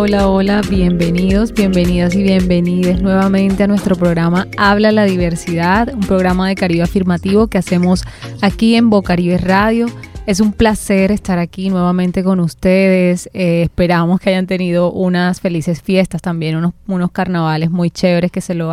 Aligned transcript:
hola, 0.00 0.28
hola, 0.28 0.62
bienvenidos, 0.70 1.52
bienvenidas 1.52 2.14
y 2.14 2.22
bienvenidas 2.22 3.02
nuevamente 3.02 3.64
a 3.64 3.66
nuestro 3.66 3.94
programa 3.96 4.46
Habla 4.56 4.92
la 4.92 5.04
Diversidad, 5.04 5.92
un 5.92 6.00
programa 6.00 6.48
de 6.48 6.54
Caribe 6.54 6.82
Afirmativo 6.82 7.48
que 7.48 7.58
hacemos 7.58 8.04
aquí 8.40 8.76
en 8.76 8.88
Bocaribe 8.88 9.36
Radio. 9.36 9.88
Es 10.26 10.38
un 10.38 10.52
placer 10.52 11.10
estar 11.10 11.38
aquí 11.38 11.70
nuevamente 11.70 12.22
con 12.22 12.40
ustedes. 12.40 13.28
Eh, 13.32 13.62
esperamos 13.62 14.20
que 14.20 14.30
hayan 14.30 14.46
tenido 14.46 14.92
unas 14.92 15.40
felices 15.40 15.82
fiestas 15.82 16.20
también, 16.22 16.56
unos, 16.56 16.74
unos 16.86 17.10
carnavales 17.10 17.70
muy 17.70 17.90
chéveres 17.90 18.30
que 18.30 18.40
se, 18.40 18.54
lo 18.54 18.72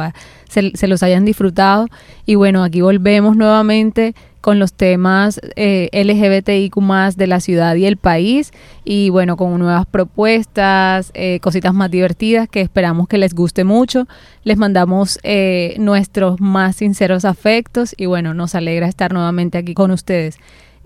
se, 0.50 0.88
los 0.88 1.04
hayan 1.04 1.26
disfrutado. 1.26 1.88
Y 2.26 2.36
bueno, 2.36 2.64
aquí 2.64 2.82
volvemos 2.82 3.38
nuevamente 3.38 4.14
con 4.42 4.60
los 4.60 4.74
temas 4.74 5.42
eh, 5.56 5.90
LGBTIQ 5.94 6.76
de 7.16 7.28
la 7.28 7.40
ciudad 7.40 7.76
y 7.76 7.86
el 7.86 7.98
país 7.98 8.52
y 8.86 9.10
bueno, 9.10 9.36
con 9.36 9.58
nuevas 9.58 9.86
propuestas, 9.86 11.12
eh, 11.16 11.40
cositas 11.42 11.74
más 11.74 11.90
divertidas 11.90 12.48
que 12.48 12.62
esperamos 12.62 13.08
que 13.08 13.18
les 13.18 13.34
guste 13.34 13.64
mucho. 13.64 14.08
Les 14.44 14.58
mandamos 14.58 15.18
eh, 15.24 15.76
nuestros 15.80 16.40
más 16.40 16.76
sinceros 16.76 17.26
afectos 17.26 17.96
y 17.98 18.06
bueno, 18.06 18.34
nos 18.34 18.54
alegra 18.54 18.88
estar 18.88 19.12
nuevamente 19.12 19.58
aquí 19.58 19.74
con 19.74 19.92
ustedes. 19.92 20.38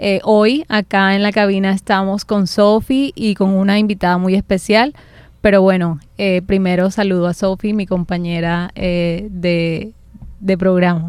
Eh, 0.03 0.19
hoy 0.23 0.65
acá 0.67 1.13
en 1.13 1.21
la 1.21 1.31
cabina 1.31 1.73
estamos 1.73 2.25
con 2.25 2.47
Sofi 2.47 3.13
y 3.15 3.35
con 3.35 3.51
una 3.51 3.77
invitada 3.77 4.17
muy 4.17 4.33
especial. 4.33 4.95
Pero 5.41 5.61
bueno, 5.61 5.99
eh, 6.17 6.41
primero 6.41 6.89
saludo 6.89 7.27
a 7.27 7.35
Sofi, 7.35 7.73
mi 7.73 7.85
compañera 7.85 8.71
eh, 8.73 9.27
de, 9.29 9.93
programa. 10.57 11.07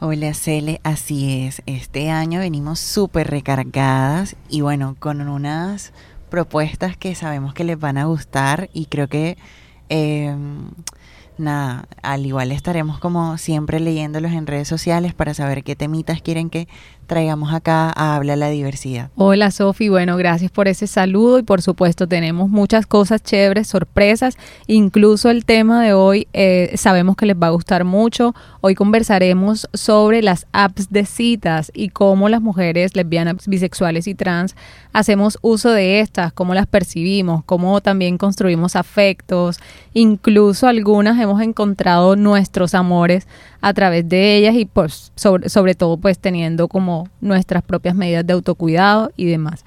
Hola 0.00 0.32
Cele, 0.32 0.80
así 0.82 1.42
es. 1.42 1.60
Este 1.66 2.08
año 2.08 2.40
venimos 2.40 2.80
súper 2.80 3.28
recargadas 3.28 4.34
y 4.48 4.62
bueno, 4.62 4.96
con 4.98 5.20
unas 5.28 5.92
propuestas 6.30 6.96
que 6.96 7.14
sabemos 7.14 7.52
que 7.52 7.64
les 7.64 7.78
van 7.78 7.98
a 7.98 8.06
gustar 8.06 8.70
y 8.72 8.86
creo 8.86 9.08
que 9.08 9.36
em, 9.90 10.70
nada, 11.36 11.86
al 12.02 12.24
igual 12.24 12.50
estaremos 12.50 12.98
como 12.98 13.36
siempre 13.36 13.78
leyéndolos 13.78 14.32
en 14.32 14.46
redes 14.46 14.68
sociales 14.68 15.12
para 15.12 15.34
saber 15.34 15.64
qué 15.64 15.76
temitas 15.76 16.22
quieren 16.22 16.48
que 16.48 16.66
traigamos 17.12 17.52
acá 17.52 17.92
a 17.94 18.16
Habla 18.16 18.36
la 18.36 18.48
Diversidad. 18.48 19.10
Hola 19.16 19.50
Sofi, 19.50 19.90
bueno, 19.90 20.16
gracias 20.16 20.50
por 20.50 20.66
ese 20.66 20.86
saludo 20.86 21.38
y 21.38 21.42
por 21.42 21.60
supuesto 21.60 22.06
tenemos 22.06 22.48
muchas 22.48 22.86
cosas 22.86 23.22
chéveres, 23.22 23.68
sorpresas, 23.68 24.38
incluso 24.66 25.28
el 25.28 25.44
tema 25.44 25.82
de 25.82 25.92
hoy 25.92 26.26
eh, 26.32 26.72
sabemos 26.76 27.16
que 27.16 27.26
les 27.26 27.36
va 27.36 27.48
a 27.48 27.50
gustar 27.50 27.84
mucho. 27.84 28.34
Hoy 28.62 28.74
conversaremos 28.74 29.68
sobre 29.74 30.22
las 30.22 30.46
apps 30.52 30.90
de 30.90 31.04
citas 31.04 31.70
y 31.74 31.90
cómo 31.90 32.30
las 32.30 32.40
mujeres 32.40 32.96
lesbianas, 32.96 33.46
bisexuales 33.46 34.06
y 34.06 34.14
trans 34.14 34.56
hacemos 34.94 35.38
uso 35.42 35.70
de 35.70 36.00
estas, 36.00 36.32
cómo 36.32 36.54
las 36.54 36.66
percibimos, 36.66 37.44
cómo 37.44 37.82
también 37.82 38.16
construimos 38.16 38.74
afectos, 38.74 39.58
incluso 39.92 40.66
algunas 40.66 41.20
hemos 41.20 41.42
encontrado 41.42 42.16
nuestros 42.16 42.74
amores 42.74 43.28
a 43.60 43.74
través 43.74 44.08
de 44.08 44.36
ellas 44.36 44.54
y 44.54 44.64
pues 44.64 45.12
sobre, 45.14 45.50
sobre 45.50 45.74
todo 45.74 45.98
pues 45.98 46.18
teniendo 46.18 46.68
como 46.68 47.01
nuestras 47.20 47.62
propias 47.62 47.94
medidas 47.94 48.26
de 48.26 48.32
autocuidado 48.32 49.10
y 49.16 49.26
demás. 49.26 49.64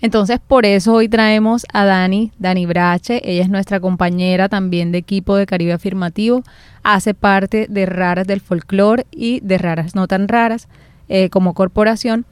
Entonces, 0.00 0.38
por 0.46 0.66
eso 0.66 0.92
hoy 0.92 1.08
traemos 1.08 1.64
a 1.72 1.86
Dani, 1.86 2.30
Dani 2.38 2.66
Brache. 2.66 3.22
Ella 3.24 3.42
es 3.42 3.48
nuestra 3.48 3.80
compañera 3.80 4.50
también 4.50 4.92
de 4.92 4.98
equipo 4.98 5.34
de 5.36 5.46
Caribe 5.46 5.72
Afirmativo. 5.72 6.42
Hace 6.82 7.14
parte 7.14 7.66
de 7.70 7.86
Raras 7.86 8.26
del 8.26 8.42
Folclore 8.42 9.06
y 9.10 9.40
de 9.40 9.56
Raras 9.56 9.94
No 9.94 10.06
Tan 10.06 10.28
Raras 10.28 10.68
eh, 11.08 11.30
como 11.30 11.54
corporación. 11.54 12.26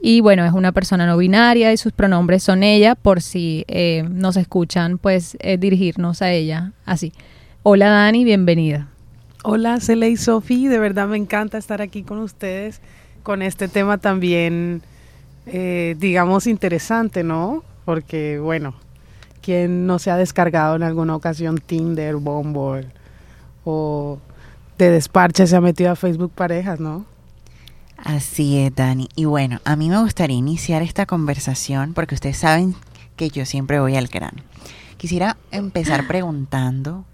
Y 0.00 0.20
bueno, 0.22 0.44
es 0.46 0.52
una 0.52 0.72
persona 0.72 1.06
no 1.06 1.16
binaria 1.16 1.72
y 1.72 1.76
sus 1.76 1.92
pronombres 1.92 2.42
son 2.42 2.62
ella, 2.62 2.94
por 2.94 3.20
si 3.20 3.64
eh, 3.68 4.04
nos 4.08 4.36
escuchan, 4.36 4.96
pues 4.96 5.36
eh, 5.40 5.58
dirigirnos 5.58 6.22
a 6.22 6.30
ella 6.30 6.72
así. 6.86 7.12
Hola 7.62 7.90
Dani, 7.90 8.24
bienvenida. 8.24 8.88
Hola, 9.44 9.80
Cele 9.80 10.08
y 10.08 10.16
Sofi, 10.16 10.68
de 10.68 10.78
verdad 10.78 11.08
me 11.08 11.16
encanta 11.16 11.58
estar 11.58 11.82
aquí 11.82 12.04
con 12.04 12.18
ustedes 12.20 12.80
con 13.28 13.42
este 13.42 13.68
tema 13.68 13.98
también, 13.98 14.80
eh, 15.44 15.96
digamos, 15.98 16.46
interesante, 16.46 17.22
¿no? 17.22 17.62
Porque, 17.84 18.38
bueno, 18.38 18.72
¿quién 19.42 19.86
no 19.86 19.98
se 19.98 20.10
ha 20.10 20.16
descargado 20.16 20.76
en 20.76 20.82
alguna 20.82 21.14
ocasión 21.14 21.58
Tinder, 21.58 22.16
Bumble 22.16 22.86
o 23.66 24.18
de 24.78 24.90
desparche 24.90 25.46
se 25.46 25.54
ha 25.54 25.60
metido 25.60 25.90
a 25.90 25.96
Facebook 25.96 26.32
Parejas, 26.34 26.80
¿no? 26.80 27.04
Así 27.98 28.60
es, 28.60 28.74
Dani. 28.74 29.10
Y 29.14 29.26
bueno, 29.26 29.60
a 29.66 29.76
mí 29.76 29.90
me 29.90 30.00
gustaría 30.00 30.38
iniciar 30.38 30.80
esta 30.80 31.04
conversación 31.04 31.92
porque 31.92 32.14
ustedes 32.14 32.38
saben 32.38 32.76
que 33.16 33.28
yo 33.28 33.44
siempre 33.44 33.78
voy 33.78 33.94
al 33.96 34.06
grano. 34.06 34.42
Quisiera 34.96 35.36
empezar 35.50 36.06
preguntando 36.06 37.04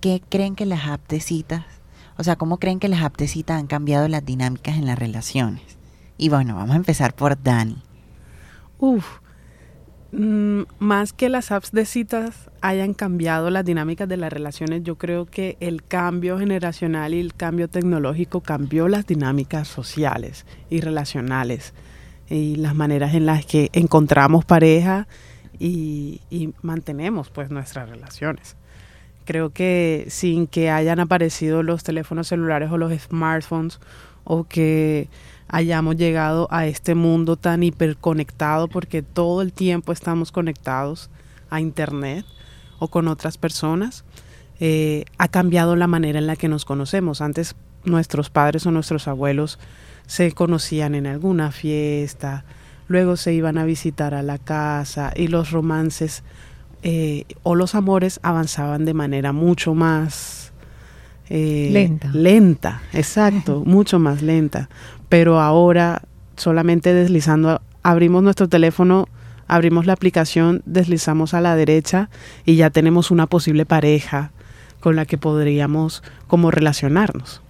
qué 0.00 0.22
creen 0.30 0.54
que 0.54 0.64
las 0.64 0.86
apps 0.86 1.08
de 1.08 1.20
citas, 1.20 1.66
o 2.16 2.24
sea, 2.24 2.36
cómo 2.36 2.58
creen 2.58 2.78
que 2.78 2.88
las 2.88 3.02
apps 3.02 3.18
de 3.18 3.28
citas 3.28 3.58
han 3.58 3.66
cambiado 3.66 4.08
las 4.08 4.24
dinámicas 4.24 4.76
en 4.76 4.86
las 4.86 4.98
relaciones. 4.98 5.62
Y 6.18 6.28
bueno, 6.28 6.56
vamos 6.56 6.74
a 6.74 6.76
empezar 6.76 7.14
por 7.14 7.42
Dani. 7.42 7.82
Uf, 8.78 9.04
mm, 10.12 10.62
más 10.78 11.12
que 11.12 11.28
las 11.28 11.52
apps 11.52 11.72
de 11.72 11.84
citas 11.84 12.50
hayan 12.60 12.94
cambiado 12.94 13.50
las 13.50 13.64
dinámicas 13.64 14.08
de 14.08 14.16
las 14.16 14.32
relaciones, 14.32 14.82
yo 14.82 14.96
creo 14.96 15.26
que 15.26 15.56
el 15.60 15.82
cambio 15.82 16.38
generacional 16.38 17.14
y 17.14 17.20
el 17.20 17.34
cambio 17.34 17.68
tecnológico 17.68 18.40
cambió 18.40 18.88
las 18.88 19.06
dinámicas 19.06 19.68
sociales 19.68 20.46
y 20.68 20.80
relacionales 20.80 21.74
y 22.28 22.56
las 22.56 22.74
maneras 22.74 23.14
en 23.14 23.26
las 23.26 23.44
que 23.46 23.70
encontramos 23.72 24.44
pareja 24.44 25.06
y, 25.58 26.20
y 26.30 26.54
mantenemos 26.62 27.30
pues 27.30 27.50
nuestras 27.50 27.88
relaciones. 27.88 28.56
Creo 29.32 29.48
que 29.48 30.04
sin 30.10 30.46
que 30.46 30.68
hayan 30.68 31.00
aparecido 31.00 31.62
los 31.62 31.82
teléfonos 31.82 32.28
celulares 32.28 32.70
o 32.70 32.76
los 32.76 32.92
smartphones 32.92 33.80
o 34.24 34.44
que 34.44 35.08
hayamos 35.48 35.96
llegado 35.96 36.48
a 36.50 36.66
este 36.66 36.94
mundo 36.94 37.36
tan 37.36 37.62
hiperconectado 37.62 38.68
porque 38.68 39.00
todo 39.00 39.40
el 39.40 39.54
tiempo 39.54 39.90
estamos 39.90 40.32
conectados 40.32 41.08
a 41.48 41.62
internet 41.62 42.26
o 42.78 42.88
con 42.88 43.08
otras 43.08 43.38
personas, 43.38 44.04
eh, 44.60 45.06
ha 45.16 45.28
cambiado 45.28 45.76
la 45.76 45.86
manera 45.86 46.18
en 46.18 46.26
la 46.26 46.36
que 46.36 46.48
nos 46.48 46.66
conocemos. 46.66 47.22
Antes 47.22 47.56
nuestros 47.84 48.28
padres 48.28 48.66
o 48.66 48.70
nuestros 48.70 49.08
abuelos 49.08 49.58
se 50.06 50.32
conocían 50.32 50.94
en 50.94 51.06
alguna 51.06 51.52
fiesta, 51.52 52.44
luego 52.86 53.16
se 53.16 53.32
iban 53.32 53.56
a 53.56 53.64
visitar 53.64 54.12
a 54.12 54.22
la 54.22 54.36
casa 54.36 55.10
y 55.16 55.28
los 55.28 55.52
romances 55.52 56.22
eh, 56.82 57.24
o 57.42 57.54
los 57.54 57.74
amores 57.74 58.18
avanzaban 58.22 58.84
de 58.84 58.94
manera 58.94 59.32
mucho 59.32 59.74
más 59.74 60.52
eh, 61.28 61.70
lenta. 61.72 62.10
Lenta, 62.12 62.82
exacto, 62.92 63.62
mucho 63.66 63.98
más 63.98 64.22
lenta. 64.22 64.68
Pero 65.08 65.40
ahora 65.40 66.02
solamente 66.36 66.92
deslizando, 66.92 67.60
abrimos 67.82 68.22
nuestro 68.22 68.48
teléfono, 68.48 69.08
abrimos 69.46 69.86
la 69.86 69.92
aplicación, 69.92 70.62
deslizamos 70.66 71.34
a 71.34 71.40
la 71.40 71.56
derecha 71.56 72.10
y 72.44 72.56
ya 72.56 72.70
tenemos 72.70 73.10
una 73.10 73.26
posible 73.26 73.64
pareja 73.66 74.32
con 74.80 74.96
la 74.96 75.06
que 75.06 75.18
podríamos 75.18 76.02
como 76.26 76.50
relacionarnos. 76.50 77.42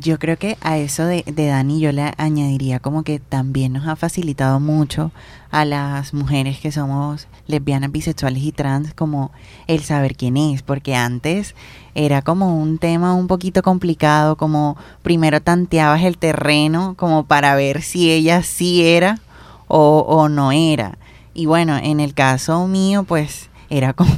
Yo 0.00 0.20
creo 0.20 0.38
que 0.38 0.56
a 0.60 0.78
eso 0.78 1.04
de, 1.06 1.24
de, 1.26 1.46
Dani 1.48 1.80
yo 1.80 1.90
le 1.90 2.12
añadiría 2.18 2.78
como 2.78 3.02
que 3.02 3.18
también 3.18 3.72
nos 3.72 3.88
ha 3.88 3.96
facilitado 3.96 4.60
mucho 4.60 5.10
a 5.50 5.64
las 5.64 6.14
mujeres 6.14 6.60
que 6.60 6.70
somos 6.70 7.26
lesbianas, 7.48 7.90
bisexuales 7.90 8.44
y 8.44 8.52
trans 8.52 8.94
como 8.94 9.32
el 9.66 9.82
saber 9.82 10.14
quién 10.14 10.36
es, 10.36 10.62
porque 10.62 10.94
antes 10.94 11.56
era 11.96 12.22
como 12.22 12.62
un 12.62 12.78
tema 12.78 13.14
un 13.14 13.26
poquito 13.26 13.60
complicado, 13.62 14.36
como 14.36 14.76
primero 15.02 15.42
tanteabas 15.42 16.04
el 16.04 16.16
terreno 16.16 16.94
como 16.96 17.24
para 17.24 17.56
ver 17.56 17.82
si 17.82 18.08
ella 18.08 18.44
sí 18.44 18.84
era 18.84 19.18
o, 19.66 20.04
o 20.06 20.28
no 20.28 20.52
era. 20.52 20.96
Y 21.34 21.46
bueno, 21.46 21.76
en 21.76 21.98
el 21.98 22.14
caso 22.14 22.68
mío 22.68 23.02
pues 23.02 23.50
era 23.70 23.92
como 23.92 24.10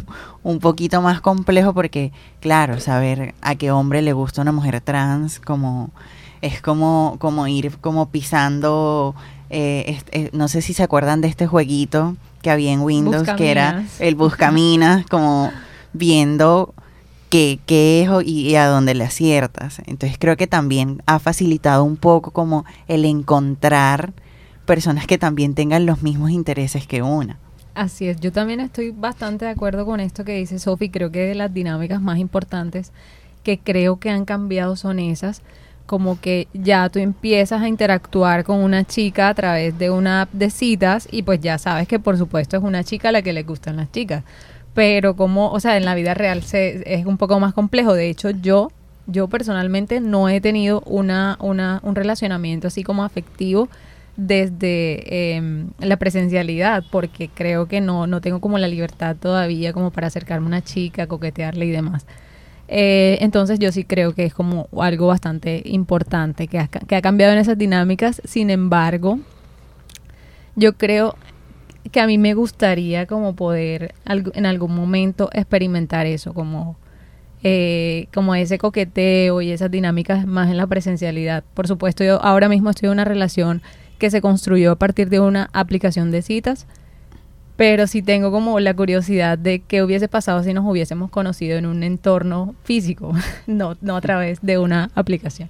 un 0.42 0.58
poquito 0.58 1.02
más 1.02 1.20
complejo 1.20 1.74
porque, 1.74 2.12
claro, 2.40 2.80
saber 2.80 3.34
a 3.42 3.54
qué 3.54 3.70
hombre 3.70 4.02
le 4.02 4.12
gusta 4.12 4.42
una 4.42 4.52
mujer 4.52 4.80
trans, 4.80 5.40
como 5.40 5.90
es 6.42 6.60
como, 6.62 7.16
como 7.18 7.46
ir 7.46 7.76
como 7.78 8.08
pisando, 8.08 9.14
eh, 9.50 10.00
eh, 10.12 10.30
no 10.32 10.48
sé 10.48 10.62
si 10.62 10.72
se 10.72 10.82
acuerdan 10.82 11.20
de 11.20 11.28
este 11.28 11.46
jueguito 11.46 12.16
que 12.42 12.50
había 12.50 12.72
en 12.72 12.80
Windows, 12.80 13.28
que 13.36 13.50
era 13.50 13.84
el 13.98 14.14
Buscaminas, 14.14 15.04
como 15.06 15.50
viendo 15.92 16.72
qué, 17.28 17.60
qué 17.66 18.02
es 18.02 18.26
y, 18.26 18.56
a 18.56 18.66
dónde 18.66 18.94
le 18.94 19.04
aciertas. 19.04 19.80
Entonces 19.86 20.16
creo 20.18 20.36
que 20.36 20.46
también 20.46 21.02
ha 21.06 21.18
facilitado 21.18 21.84
un 21.84 21.96
poco 21.96 22.30
como 22.30 22.64
el 22.88 23.04
encontrar 23.04 24.12
personas 24.64 25.06
que 25.06 25.18
también 25.18 25.54
tengan 25.54 25.84
los 25.84 26.02
mismos 26.02 26.30
intereses 26.30 26.86
que 26.86 27.02
una. 27.02 27.38
Así 27.74 28.08
es, 28.08 28.20
yo 28.20 28.32
también 28.32 28.60
estoy 28.60 28.90
bastante 28.90 29.44
de 29.44 29.52
acuerdo 29.52 29.86
con 29.86 30.00
esto 30.00 30.24
que 30.24 30.34
dice 30.34 30.58
Sofi, 30.58 30.90
creo 30.90 31.10
que 31.10 31.20
de 31.20 31.34
las 31.34 31.54
dinámicas 31.54 32.00
más 32.02 32.18
importantes 32.18 32.92
que 33.44 33.58
creo 33.58 33.98
que 33.98 34.10
han 34.10 34.24
cambiado 34.24 34.76
son 34.76 34.98
esas, 34.98 35.42
como 35.86 36.20
que 36.20 36.48
ya 36.52 36.88
tú 36.88 36.98
empiezas 36.98 37.62
a 37.62 37.68
interactuar 37.68 38.44
con 38.44 38.58
una 38.58 38.84
chica 38.84 39.28
a 39.28 39.34
través 39.34 39.78
de 39.78 39.90
una 39.90 40.22
app 40.22 40.32
de 40.32 40.50
citas 40.50 41.08
y 41.10 41.22
pues 41.22 41.40
ya 41.40 41.58
sabes 41.58 41.88
que 41.88 41.98
por 41.98 42.18
supuesto 42.18 42.56
es 42.56 42.62
una 42.62 42.84
chica 42.84 43.08
a 43.10 43.12
la 43.12 43.22
que 43.22 43.32
le 43.32 43.44
gustan 43.44 43.76
las 43.76 43.90
chicas. 43.92 44.24
pero 44.74 45.16
como, 45.16 45.50
o 45.50 45.60
sea, 45.60 45.76
en 45.76 45.84
la 45.84 45.94
vida 45.94 46.14
real 46.14 46.42
se, 46.42 46.82
es 46.86 47.06
un 47.06 47.18
poco 47.18 47.40
más 47.40 47.54
complejo. 47.54 47.94
De 47.94 48.08
hecho, 48.08 48.30
yo, 48.30 48.70
yo 49.06 49.28
personalmente 49.28 50.00
no 50.00 50.28
he 50.28 50.40
tenido 50.40 50.82
una, 50.86 51.36
una, 51.40 51.80
un 51.82 51.94
relacionamiento 51.96 52.68
así 52.68 52.84
como 52.84 53.04
afectivo 53.04 53.68
desde 54.16 55.34
em, 55.36 55.70
la 55.78 55.96
presencialidad, 55.96 56.84
porque 56.90 57.28
creo 57.28 57.66
que 57.66 57.80
no, 57.80 58.06
no 58.06 58.20
tengo 58.20 58.40
como 58.40 58.58
la 58.58 58.68
libertad 58.68 59.16
todavía 59.16 59.72
como 59.72 59.90
para 59.90 60.08
acercarme 60.08 60.46
a 60.46 60.48
una 60.48 60.62
chica, 60.62 61.06
coquetearle 61.06 61.66
y 61.66 61.70
demás. 61.70 62.06
Eh, 62.68 63.18
entonces 63.20 63.58
yo 63.58 63.72
sí 63.72 63.84
creo 63.84 64.14
que 64.14 64.24
es 64.24 64.34
como 64.34 64.68
algo 64.80 65.08
bastante 65.08 65.62
importante 65.64 66.46
que 66.46 66.58
ha, 66.60 66.68
que 66.68 66.96
ha 66.96 67.02
cambiado 67.02 67.32
en 67.32 67.38
esas 67.38 67.58
dinámicas. 67.58 68.22
Sin 68.24 68.50
embargo, 68.50 69.18
yo 70.54 70.74
creo 70.74 71.16
que 71.90 72.00
a 72.00 72.06
mí 72.06 72.18
me 72.18 72.34
gustaría 72.34 73.06
como 73.06 73.34
poder 73.34 73.94
en 74.06 74.46
algún 74.46 74.74
momento 74.74 75.30
experimentar 75.32 76.06
eso, 76.06 76.34
como, 76.34 76.76
eh, 77.42 78.06
como 78.14 78.34
ese 78.34 78.58
coqueteo 78.58 79.40
y 79.40 79.50
esas 79.50 79.70
dinámicas 79.70 80.26
más 80.26 80.50
en 80.50 80.56
la 80.56 80.66
presencialidad. 80.66 81.42
Por 81.54 81.66
supuesto, 81.66 82.04
yo 82.04 82.22
ahora 82.22 82.48
mismo 82.48 82.70
estoy 82.70 82.86
en 82.86 82.92
una 82.92 83.04
relación 83.04 83.62
que 84.00 84.10
se 84.10 84.20
construyó 84.20 84.72
a 84.72 84.76
partir 84.76 85.08
de 85.10 85.20
una 85.20 85.48
aplicación 85.52 86.10
de 86.10 86.22
citas, 86.22 86.66
pero 87.56 87.86
sí 87.86 88.02
tengo 88.02 88.32
como 88.32 88.58
la 88.58 88.74
curiosidad 88.74 89.38
de 89.38 89.60
qué 89.60 89.84
hubiese 89.84 90.08
pasado 90.08 90.42
si 90.42 90.52
nos 90.52 90.64
hubiésemos 90.64 91.10
conocido 91.10 91.58
en 91.58 91.66
un 91.66 91.84
entorno 91.84 92.56
físico, 92.64 93.12
no, 93.46 93.76
no 93.80 93.96
a 93.96 94.00
través 94.00 94.40
de 94.40 94.58
una 94.58 94.90
aplicación. 94.96 95.48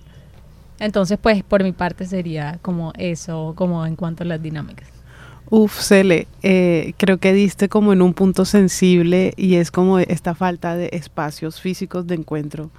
Entonces, 0.81 1.19
pues 1.23 1.43
por 1.45 1.63
mi 1.63 1.73
parte 1.73 2.05
sería 2.07 2.59
como 2.63 2.93
eso, 2.99 3.55
como 3.55 3.87
en 3.87 3.97
cuanto 3.97 4.25
a 4.25 4.27
las 4.27 4.43
dinámicas. 4.43 4.89
Uf, 5.49 5.81
Cele, 5.81 6.27
eh, 6.43 6.95
creo 6.97 7.19
que 7.19 7.33
diste 7.33 7.69
como 7.69 7.93
en 7.93 8.03
un 8.03 8.15
punto 8.15 8.45
sensible 8.45 9.33
y 9.37 9.57
es 9.57 9.71
como 9.71 9.99
esta 9.99 10.35
falta 10.35 10.77
de 10.77 10.91
espacios 10.93 11.61
físicos 11.61 12.07
de 12.07 12.15
encuentro 12.17 12.71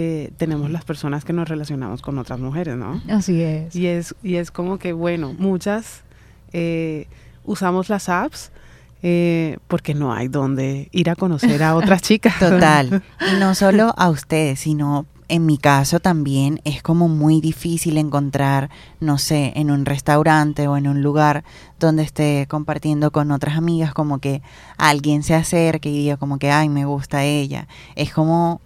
que 0.00 0.32
tenemos 0.38 0.70
las 0.70 0.82
personas 0.82 1.26
que 1.26 1.34
nos 1.34 1.46
relacionamos 1.46 2.00
con 2.00 2.16
otras 2.16 2.40
mujeres, 2.40 2.74
¿no? 2.74 3.02
Así 3.10 3.42
es. 3.42 3.76
Y 3.76 3.86
es, 3.86 4.14
y 4.22 4.36
es 4.36 4.50
como 4.50 4.78
que, 4.78 4.94
bueno, 4.94 5.34
muchas 5.38 6.04
eh, 6.54 7.06
usamos 7.44 7.90
las 7.90 8.08
apps 8.08 8.50
eh, 9.02 9.58
porque 9.68 9.92
no 9.92 10.14
hay 10.14 10.28
donde 10.28 10.88
ir 10.92 11.10
a 11.10 11.16
conocer 11.16 11.62
a 11.62 11.76
otras 11.76 12.00
chicas. 12.00 12.38
Total. 12.38 13.02
Y 13.30 13.38
no 13.38 13.54
solo 13.54 13.92
a 13.94 14.08
ustedes, 14.08 14.60
sino 14.60 15.04
en 15.28 15.44
mi 15.44 15.58
caso 15.58 16.00
también 16.00 16.62
es 16.64 16.82
como 16.82 17.06
muy 17.08 17.42
difícil 17.42 17.98
encontrar, 17.98 18.70
no 19.00 19.18
sé, 19.18 19.52
en 19.54 19.70
un 19.70 19.84
restaurante 19.84 20.66
o 20.66 20.78
en 20.78 20.88
un 20.88 21.02
lugar 21.02 21.44
donde 21.78 22.04
esté 22.04 22.46
compartiendo 22.48 23.10
con 23.10 23.32
otras 23.32 23.58
amigas, 23.58 23.92
como 23.92 24.18
que 24.18 24.40
alguien 24.78 25.22
se 25.24 25.34
acerque 25.34 25.90
y 25.90 25.98
diga 25.98 26.16
como 26.16 26.38
que, 26.38 26.50
ay, 26.50 26.70
me 26.70 26.86
gusta 26.86 27.22
ella. 27.24 27.68
Es 27.96 28.14
como, 28.14 28.62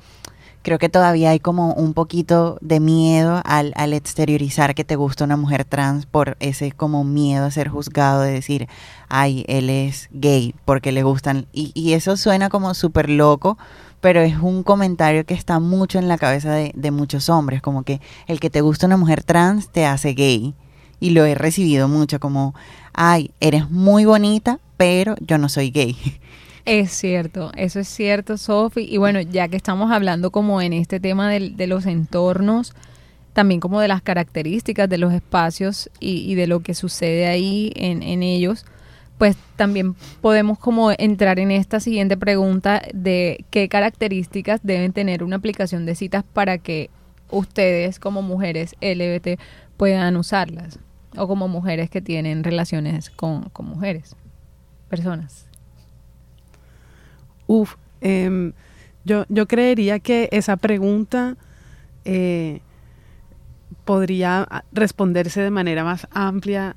creo 0.64 0.78
que 0.78 0.88
todavía 0.88 1.30
hay 1.30 1.38
como 1.38 1.74
un 1.74 1.94
poquito 1.94 2.58
de 2.60 2.80
miedo 2.80 3.40
al, 3.44 3.92
exteriorizar 3.92 4.74
que 4.74 4.82
te 4.82 4.96
gusta 4.96 5.22
una 5.22 5.36
mujer 5.36 5.64
trans 5.64 6.06
por 6.06 6.36
ese 6.40 6.72
como 6.72 7.04
miedo 7.04 7.44
a 7.44 7.52
ser 7.52 7.68
juzgado, 7.68 8.22
de 8.22 8.32
decir, 8.32 8.66
ay, 9.08 9.44
él 9.46 9.70
es 9.70 10.08
gay 10.10 10.56
porque 10.64 10.90
le 10.90 11.04
gustan. 11.04 11.46
Y, 11.52 11.70
y 11.74 11.92
eso 11.92 12.16
suena 12.16 12.48
como 12.48 12.74
súper 12.74 13.08
loco 13.08 13.56
pero 14.04 14.20
es 14.20 14.36
un 14.36 14.62
comentario 14.64 15.24
que 15.24 15.32
está 15.32 15.60
mucho 15.60 15.98
en 15.98 16.08
la 16.08 16.18
cabeza 16.18 16.52
de, 16.52 16.90
muchos 16.90 17.30
hombres, 17.30 17.62
como 17.62 17.84
que 17.84 18.02
el 18.26 18.38
que 18.38 18.50
te 18.50 18.60
gusta 18.60 18.84
una 18.84 18.98
mujer 18.98 19.22
trans 19.22 19.70
te 19.70 19.86
hace 19.86 20.12
gay. 20.12 20.52
Y 21.00 21.10
lo 21.10 21.24
he 21.24 21.34
recibido 21.34 21.88
mucho, 21.88 22.20
como, 22.20 22.54
ay, 22.92 23.30
eres 23.40 23.70
muy 23.70 24.04
bonita, 24.04 24.60
pero 24.76 25.14
yo 25.22 25.38
no 25.38 25.48
soy 25.48 25.70
gay. 25.70 25.96
Es 26.64 26.92
cierto, 26.92 27.52
eso 27.56 27.80
es 27.80 27.88
cierto, 27.88 28.38
Sofi. 28.38 28.86
Y 28.88 28.96
bueno, 28.96 29.20
ya 29.20 29.48
que 29.48 29.56
estamos 29.56 29.92
hablando 29.92 30.30
como 30.30 30.62
en 30.62 30.72
este 30.72 30.98
tema 30.98 31.30
de, 31.30 31.66
los 31.66 31.84
entornos, 31.84 32.72
también 33.34 33.60
como 33.60 33.80
de 33.80 33.88
las 33.88 34.00
características 34.00 34.88
de 34.88 34.96
los 34.96 35.12
espacios 35.12 35.90
y, 36.00 36.34
de 36.34 36.46
lo 36.46 36.60
que 36.60 36.74
sucede 36.74 37.26
ahí 37.26 37.70
en, 37.76 38.22
ellos, 38.22 38.64
pues 39.18 39.36
también 39.56 39.94
podemos 40.22 40.58
como 40.58 40.90
entrar 40.96 41.38
en 41.38 41.50
esta 41.50 41.80
siguiente 41.80 42.16
pregunta 42.16 42.82
de 42.94 43.44
qué 43.50 43.68
características 43.68 44.60
deben 44.62 44.92
tener 44.92 45.22
una 45.22 45.36
aplicación 45.36 45.84
de 45.84 45.94
citas 45.94 46.24
para 46.32 46.58
que 46.58 46.88
ustedes 47.30 47.98
como 47.98 48.22
mujeres 48.22 48.74
LBT 48.80 49.38
puedan 49.76 50.16
usarlas 50.16 50.78
o 51.16 51.28
como 51.28 51.46
mujeres 51.46 51.90
que 51.90 52.00
tienen 52.00 52.42
relaciones 52.42 53.10
con, 53.10 53.50
mujeres, 53.60 54.16
personas. 54.88 55.46
Uf, 57.46 57.76
em, 58.00 58.52
yo, 59.04 59.24
yo 59.28 59.46
creería 59.46 59.98
que 59.98 60.28
esa 60.32 60.56
pregunta 60.56 61.36
eh, 62.04 62.60
podría 63.84 64.48
responderse 64.72 65.42
de 65.42 65.50
manera 65.50 65.84
más 65.84 66.06
amplia 66.10 66.76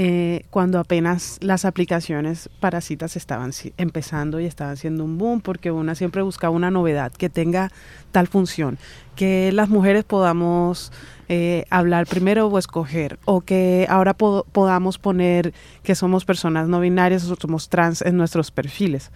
eh, 0.00 0.44
cuando 0.50 0.78
apenas 0.78 1.38
las 1.40 1.64
aplicaciones 1.64 2.48
para 2.60 2.80
citas 2.80 3.16
estaban 3.16 3.50
empezando 3.78 4.38
y 4.38 4.44
estaban 4.44 4.76
siendo 4.76 5.02
un 5.02 5.18
boom, 5.18 5.40
porque 5.40 5.72
una 5.72 5.96
siempre 5.96 6.22
buscaba 6.22 6.54
una 6.54 6.70
novedad 6.70 7.10
que 7.10 7.28
tenga 7.28 7.72
tal 8.12 8.28
función, 8.28 8.78
que 9.16 9.50
las 9.50 9.68
mujeres 9.68 10.04
podamos 10.04 10.92
eh, 11.28 11.64
hablar 11.68 12.06
primero 12.06 12.46
o 12.46 12.58
escoger, 12.60 13.18
o 13.24 13.40
que 13.40 13.88
ahora 13.90 14.14
podamos 14.14 14.98
poner 14.98 15.52
que 15.82 15.96
somos 15.96 16.24
personas 16.24 16.68
no 16.68 16.78
binarias 16.78 17.28
o 17.28 17.34
somos 17.34 17.68
trans 17.68 18.00
en 18.02 18.16
nuestros 18.16 18.52
perfiles. 18.52 19.10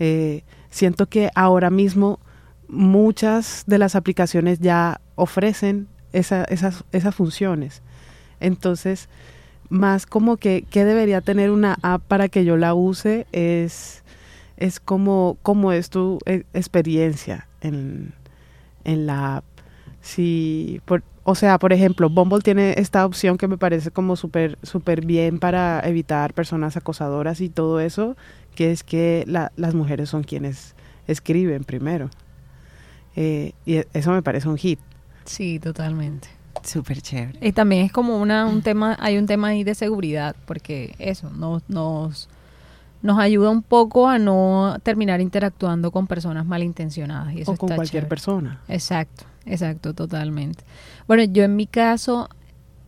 Eh, 0.00 0.42
siento 0.68 1.06
que 1.06 1.30
ahora 1.36 1.70
mismo 1.70 2.18
muchas 2.66 3.62
de 3.68 3.78
las 3.78 3.94
aplicaciones 3.94 4.58
ya 4.58 5.00
ofrecen 5.14 5.86
esas, 6.12 6.48
esas 6.90 7.14
funciones. 7.14 7.82
Entonces, 8.40 9.08
más 9.68 10.06
como 10.06 10.36
que, 10.36 10.64
¿qué 10.70 10.84
debería 10.84 11.20
tener 11.20 11.50
una 11.50 11.76
app 11.82 12.02
para 12.02 12.28
que 12.28 12.44
yo 12.44 12.56
la 12.56 12.74
use? 12.74 13.26
Es, 13.32 14.02
es 14.56 14.80
como, 14.80 15.36
como 15.42 15.72
es 15.72 15.90
tu 15.90 16.18
e, 16.26 16.44
experiencia 16.54 17.48
en, 17.60 18.12
la 18.84 19.36
app. 19.36 19.44
Si, 20.00 20.80
o 21.24 21.34
sea, 21.34 21.58
por 21.58 21.72
ejemplo, 21.72 22.10
Bumble 22.10 22.40
tiene 22.40 22.74
esta 22.76 23.06
opción 23.06 23.38
que 23.38 23.48
me 23.48 23.56
parece 23.56 23.90
como 23.90 24.16
súper 24.16 24.58
super 24.62 25.04
bien 25.04 25.38
para 25.38 25.80
evitar 25.80 26.34
personas 26.34 26.76
acosadoras 26.76 27.40
y 27.40 27.48
todo 27.48 27.80
eso, 27.80 28.16
que 28.54 28.70
es 28.70 28.84
que 28.84 29.24
las 29.26 29.74
mujeres 29.74 30.10
son 30.10 30.22
quienes 30.22 30.74
escriben 31.06 31.64
primero. 31.64 32.10
Eh, 33.16 33.52
y 33.64 33.76
e, 33.76 33.88
eso 33.94 34.12
me 34.12 34.22
parece 34.22 34.48
un 34.48 34.58
hit. 34.58 34.78
Sí, 35.24 35.58
totalmente. 35.58 36.28
Súper 36.62 37.00
chévere. 37.00 37.38
Y 37.46 37.52
también 37.52 37.86
es 37.86 37.92
como 37.92 38.18
una, 38.18 38.46
un 38.46 38.62
tema, 38.62 38.96
hay 39.00 39.18
un 39.18 39.26
tema 39.26 39.48
ahí 39.48 39.64
de 39.64 39.74
seguridad, 39.74 40.34
porque 40.46 40.94
eso 40.98 41.30
nos, 41.30 41.62
nos, 41.68 42.28
nos 43.02 43.18
ayuda 43.18 43.50
un 43.50 43.62
poco 43.62 44.08
a 44.08 44.18
no 44.18 44.76
terminar 44.82 45.20
interactuando 45.20 45.90
con 45.90 46.06
personas 46.06 46.46
malintencionadas. 46.46 47.34
Y 47.34 47.42
eso 47.42 47.52
o 47.52 47.56
con 47.56 47.74
cualquier 47.74 48.08
persona. 48.08 48.60
Exacto, 48.68 49.24
exacto, 49.44 49.94
totalmente. 49.94 50.64
Bueno, 51.06 51.24
yo 51.24 51.44
en 51.44 51.56
mi 51.56 51.66
caso, 51.66 52.28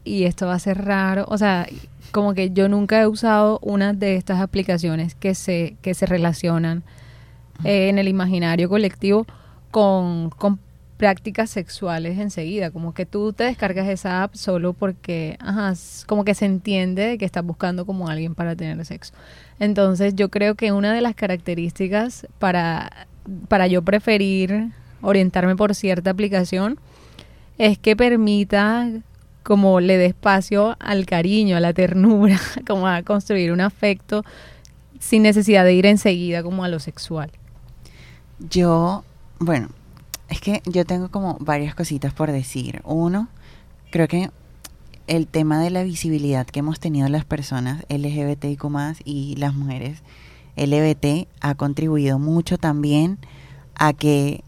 y 0.05 0.25
esto 0.25 0.47
va 0.47 0.55
a 0.55 0.59
ser 0.59 0.85
raro, 0.85 1.27
o 1.29 1.37
sea, 1.37 1.67
como 2.13 2.35
que 2.35 2.51
yo 2.51 2.69
nunca 2.69 3.01
he 3.01 3.07
usado 3.07 3.59
una 3.63 3.93
de 3.93 4.17
estas 4.17 4.41
aplicaciones 4.41 5.15
que 5.15 5.35
se, 5.35 5.77
que 5.83 5.93
se 5.95 6.07
relacionan 6.07 6.83
eh, 7.65 7.89
en 7.89 7.99
el 7.99 8.09
imaginario 8.09 8.69
colectivo 8.69 9.27
con, 9.71 10.31
con 10.31 10.59
prácticas 10.97 11.51
sexuales 11.51 12.19
enseguida, 12.19 12.71
como 12.71 12.95
que 12.95 13.07
tú 13.07 13.33
te 13.33 13.45
descargas 13.45 13.89
esa 13.89 14.23
app 14.23 14.35
solo 14.35 14.73
porque, 14.73 15.37
ajá, 15.41 15.75
como 16.07 16.25
que 16.25 16.35
se 16.35 16.47
entiende 16.47 17.19
que 17.19 17.25
estás 17.25 17.45
buscando 17.45 17.85
como 17.85 18.09
alguien 18.09 18.35
para 18.35 18.57
tener 18.57 18.85
sexo. 18.85 19.13
Entonces 19.59 20.15
yo 20.15 20.31
creo 20.31 20.55
que 20.55 20.73
una 20.73 20.93
de 20.95 21.01
las 21.01 21.15
características 21.15 22.27
para, 22.39 23.07
para 23.49 23.67
yo 23.67 23.83
preferir 23.83 24.71
orientarme 25.03 25.55
por 25.55 25.75
cierta 25.75 26.11
aplicación 26.11 26.79
es 27.59 27.79
que 27.79 27.95
permita 27.95 28.89
como 29.43 29.81
le 29.81 29.97
dé 29.97 30.07
espacio 30.07 30.77
al 30.81 31.07
cariño, 31.07 31.57
a 31.57 31.61
la 31.61 31.73
ternura, 31.73 32.41
como 32.67 32.89
a 32.89 33.03
construir 33.03 33.53
un 33.53 33.61
afecto 33.61 34.25
sin 34.99 35.23
necesidad 35.23 35.65
de 35.65 35.75
ir 35.75 35.87
enseguida 35.87 36.43
como 36.43 36.65
a 36.65 36.69
lo 36.69 36.81
sexual. 36.81 37.31
Yo, 38.51 39.05
bueno, 39.39 39.69
es 40.29 40.41
que 40.41 40.63
yo 40.67 40.85
tengo 40.85 41.11
como 41.11 41.37
varias 41.41 41.75
cositas 41.75 42.13
por 42.13 42.33
decir. 42.33 42.81
Uno, 42.85 43.29
creo 43.91 44.09
que 44.09 44.31
el 45.07 45.27
tema 45.27 45.61
de 45.61 45.71
la 45.71 45.85
visibilidad 45.85 46.47
que 46.47 46.61
hemos 46.61 46.81
tenido 46.81 47.09
las 47.09 47.25
personas 47.25 47.85
LGBTIQ 47.89 48.65
y 49.05 49.37
las 49.37 49.55
mujeres 49.55 50.03
LGBT 50.57 51.29
ha 51.41 51.55
contribuido 51.55 52.19
mucho 52.19 52.59
también 52.59 53.19
a 53.75 53.93
que 53.93 54.43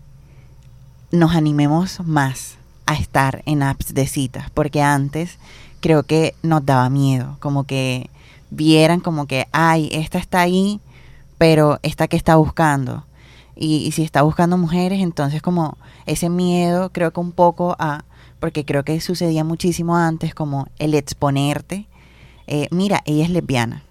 nos 1.13 1.35
animemos 1.35 2.01
más 2.05 2.57
a 2.87 2.95
estar 2.95 3.43
en 3.47 3.63
apps 3.63 3.95
de 3.95 4.07
citas, 4.07 4.51
porque 4.51 4.83
antes 4.83 5.39
creo 5.81 6.03
que 6.03 6.35
nos 6.43 6.65
daba 6.65 6.89
miedo, 6.91 7.37
como 7.41 7.65
que 7.65 8.11
vieran 8.51 9.01
como 9.01 9.27
que, 9.27 9.47
ay, 9.53 9.91
esta 9.93 10.19
está 10.19 10.41
ahí, 10.41 10.81
pero 11.37 11.79
esta 11.83 12.09
que 12.09 12.17
está 12.17 12.37
buscando. 12.37 13.05
Y, 13.59 13.79
y 13.79 13.93
si 13.93 14.03
está 14.03 14.23
buscando 14.23 14.57
mujeres, 14.57 15.01
entonces 15.01 15.43
como 15.43 15.77
ese 16.07 16.29
miedo 16.31 16.91
creo 16.93 17.13
que 17.13 17.21
un 17.21 17.33
poco 17.33 17.75
a, 17.79 18.05
porque 18.41 18.65
creo 18.65 18.85
que 18.85 19.01
sucedía 19.01 19.45
muchísimo 19.45 19.97
antes, 19.97 20.35
como 20.35 20.69
el 20.79 20.95
exponerte, 20.95 21.87
eh, 22.47 22.69
mira, 22.71 23.03
ella 23.05 23.25
es 23.25 23.31
lesbiana. 23.31 23.83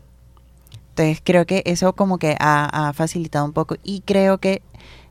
Entonces 0.89 1.21
creo 1.23 1.45
que 1.45 1.61
eso 1.65 1.93
como 1.93 2.17
que 2.17 2.35
ha, 2.39 2.87
ha, 2.87 2.93
facilitado 2.93 3.45
un 3.45 3.53
poco 3.53 3.75
y 3.83 4.01
creo 4.01 4.39
que 4.39 4.63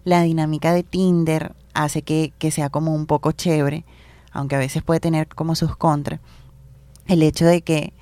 la 0.04 0.22
dinámica 0.22 0.72
de 0.72 0.82
Tinder 0.82 1.54
hace 1.74 2.02
que, 2.02 2.32
que 2.38 2.50
sea 2.50 2.70
como 2.70 2.94
un 2.94 3.06
poco 3.06 3.30
chévere, 3.32 3.84
aunque 4.32 4.56
a 4.56 4.58
veces 4.58 4.82
puede 4.82 4.98
tener 4.98 5.28
como 5.28 5.54
sus 5.54 5.76
contras, 5.76 6.20
el 7.06 7.22
hecho 7.22 7.44
de 7.44 7.62
que 7.62 7.92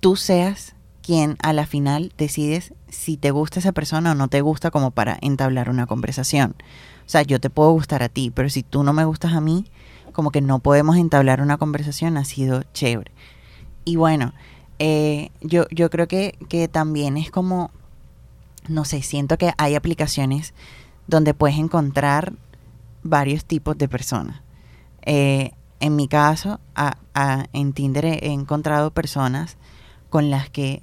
tú 0.00 0.16
seas 0.16 0.74
quien 1.02 1.36
a 1.42 1.52
la 1.52 1.66
final 1.66 2.12
decides 2.16 2.72
si 2.90 3.16
te 3.16 3.30
gusta 3.30 3.60
esa 3.60 3.72
persona 3.72 4.12
o 4.12 4.14
no 4.14 4.28
te 4.28 4.40
gusta 4.40 4.70
como 4.70 4.90
para 4.90 5.18
entablar 5.20 5.70
una 5.70 5.86
conversación. 5.86 6.54
O 7.06 7.08
sea, 7.08 7.22
yo 7.22 7.40
te 7.40 7.50
puedo 7.50 7.72
gustar 7.72 8.02
a 8.02 8.08
ti, 8.08 8.30
pero 8.30 8.48
si 8.50 8.62
tú 8.62 8.82
no 8.82 8.92
me 8.92 9.04
gustas 9.04 9.32
a 9.32 9.40
mí, 9.40 9.66
como 10.12 10.30
que 10.30 10.40
no 10.40 10.58
podemos 10.58 10.96
entablar 10.96 11.40
una 11.40 11.56
conversación, 11.56 12.16
ha 12.16 12.24
sido 12.24 12.62
chévere. 12.74 13.12
Y 13.84 13.96
bueno, 13.96 14.32
eh, 14.78 15.30
yo, 15.40 15.66
yo 15.70 15.90
creo 15.90 16.08
que, 16.08 16.38
que 16.48 16.68
también 16.68 17.16
es 17.16 17.30
como, 17.30 17.70
no 18.68 18.84
sé, 18.84 19.02
siento 19.02 19.38
que 19.38 19.52
hay 19.58 19.74
aplicaciones 19.74 20.54
donde 21.06 21.34
puedes 21.34 21.58
encontrar 21.58 22.32
varios 23.02 23.44
tipos 23.44 23.76
de 23.76 23.88
personas. 23.88 24.42
Eh, 25.02 25.52
en 25.80 25.96
mi 25.96 26.08
caso, 26.08 26.60
a, 26.74 26.98
a, 27.14 27.46
en 27.52 27.72
Tinder 27.72 28.04
he, 28.04 28.32
encontrado 28.32 28.90
personas 28.90 29.56
con 30.10 30.30
las 30.30 30.50
que 30.50 30.82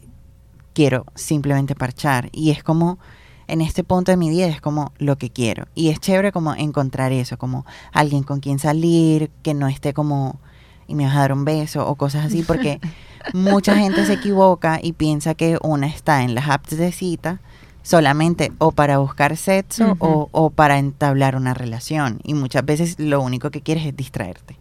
quiero 0.77 1.07
simplemente 1.15 1.73
parchar. 1.73 2.29
Y 2.31 2.51
es 2.51 2.61
como, 2.61 2.99
en 3.47 3.61
este 3.61 3.83
punto 3.83 4.11
de 4.11 4.17
mi 4.17 4.29
vida, 4.29 4.45
es 4.45 4.61
como 4.61 4.93
lo 4.99 5.17
que 5.17 5.31
quiero. 5.31 5.65
Y 5.73 5.89
es 5.89 5.99
chévere 5.99 6.31
como 6.31 6.53
encontrar 6.53 7.11
eso, 7.11 7.39
como 7.39 7.65
alguien 7.91 8.21
con 8.21 8.41
quien 8.41 8.59
salir, 8.59 9.31
que 9.41 9.55
no 9.55 9.67
esté 9.67 9.95
como, 9.95 10.39
y 10.87 10.93
me 10.93 11.05
vas 11.05 11.15
a 11.15 11.21
dar 11.21 11.33
un 11.33 11.45
beso 11.45 11.87
o 11.87 11.95
cosas 11.95 12.27
así, 12.27 12.43
porque 12.43 12.79
mucha 13.33 13.75
gente 13.75 14.05
se 14.05 14.13
equivoca 14.13 14.79
y 14.79 14.93
piensa 14.93 15.33
que 15.33 15.57
una 15.63 15.87
está 15.87 16.21
en 16.21 16.35
las 16.35 16.47
apps 16.47 16.77
de 16.77 16.91
cita 16.91 17.39
solamente 17.81 18.51
o 18.59 18.71
para 18.71 18.99
buscar 18.99 19.35
sexo 19.35 19.83
uh 19.83 19.91
-huh. 19.93 19.97
o, 19.99 20.29
o 20.31 20.51
para 20.51 20.77
entablar 20.77 21.35
una 21.35 21.55
relación. 21.55 22.19
Y 22.23 22.35
muchas 22.35 22.63
veces 22.63 22.99
lo 22.99 23.19
único 23.21 23.49
que 23.49 23.61
quieres 23.61 23.83
es 23.87 23.97
distraerte. 23.97 24.57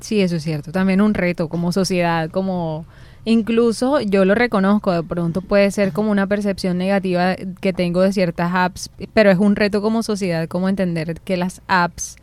Sí, 0.00 0.22
eso 0.22 0.36
es 0.36 0.44
cierto. 0.44 0.72
También 0.72 1.02
un 1.02 1.12
reto 1.12 1.50
como 1.50 1.72
sociedad, 1.72 2.30
como 2.30 2.86
Incluso 3.24 4.00
yo 4.00 4.24
lo 4.24 4.34
reconozco, 4.34 4.90
de 4.90 5.04
pronto 5.04 5.42
puede 5.42 5.70
ser 5.70 5.92
como 5.92 6.10
una 6.10 6.26
percepción 6.26 6.76
negativa 6.76 7.36
que 7.60 7.72
tengo 7.72 8.00
de 8.00 8.12
ciertas 8.12 8.50
apps, 8.52 8.90
pero 9.14 9.30
es 9.30 9.38
un 9.38 9.54
reto 9.54 9.80
como 9.80 10.02
sociedad, 10.02 10.48
como 10.48 10.68
entender 10.68 11.20
que 11.20 11.36
las 11.36 11.62
apps 11.68 12.16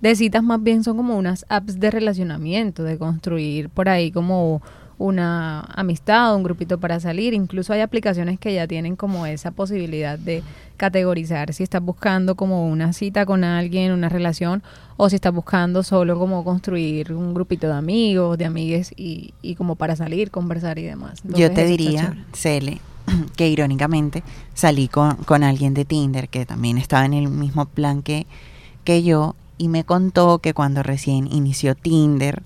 de 0.00 0.14
citas 0.16 0.42
más 0.42 0.62
bien 0.62 0.82
son 0.82 0.96
como 0.96 1.18
unas 1.18 1.44
apps 1.50 1.78
de 1.78 1.90
relacionamiento, 1.90 2.84
de 2.84 2.96
construir 2.96 3.68
por 3.68 3.90
ahí 3.90 4.10
como 4.10 4.62
una 4.96 5.60
amistad, 5.60 6.34
un 6.34 6.42
grupito 6.42 6.78
para 6.78 7.00
salir. 7.00 7.34
Incluso 7.34 7.72
hay 7.72 7.80
aplicaciones 7.80 8.38
que 8.38 8.54
ya 8.54 8.66
tienen 8.66 8.96
como 8.96 9.26
esa 9.26 9.50
posibilidad 9.50 10.18
de 10.18 10.42
categorizar 10.80 11.52
si 11.52 11.62
estás 11.62 11.82
buscando 11.82 12.36
como 12.36 12.66
una 12.66 12.94
cita 12.94 13.26
con 13.26 13.44
alguien, 13.44 13.92
una 13.92 14.08
relación, 14.08 14.62
o 14.96 15.10
si 15.10 15.16
estás 15.16 15.34
buscando 15.34 15.82
solo 15.82 16.18
como 16.18 16.42
construir 16.42 17.12
un 17.12 17.34
grupito 17.34 17.66
de 17.66 17.74
amigos, 17.74 18.38
de 18.38 18.46
amigues 18.46 18.94
y, 18.96 19.34
y 19.42 19.56
como 19.56 19.76
para 19.76 19.94
salir, 19.94 20.30
conversar 20.30 20.78
y 20.78 20.84
demás. 20.84 21.20
Entonces, 21.22 21.38
Yo 21.38 21.54
te 21.54 21.66
diría, 21.66 22.24
Cele, 22.32 22.80
que 23.36 23.46
irónicamente 23.46 24.22
salí 24.54 24.88
con, 24.88 25.16
con 25.16 25.44
alguien 25.44 25.74
de 25.74 25.84
Tinder 25.84 26.30
que 26.30 26.46
también 26.46 26.78
estaba 26.78 27.04
en 27.04 27.12
el 27.12 27.28
mismo 27.28 27.66
plan 27.66 28.00
que, 28.00 28.26
que 28.82 29.02
yo 29.02 29.36
y 29.58 29.68
me 29.68 29.84
contó 29.84 30.38
que 30.38 30.54
cuando 30.54 30.82
recién 30.82 31.30
inició 31.30 31.74
Tinder, 31.74 32.42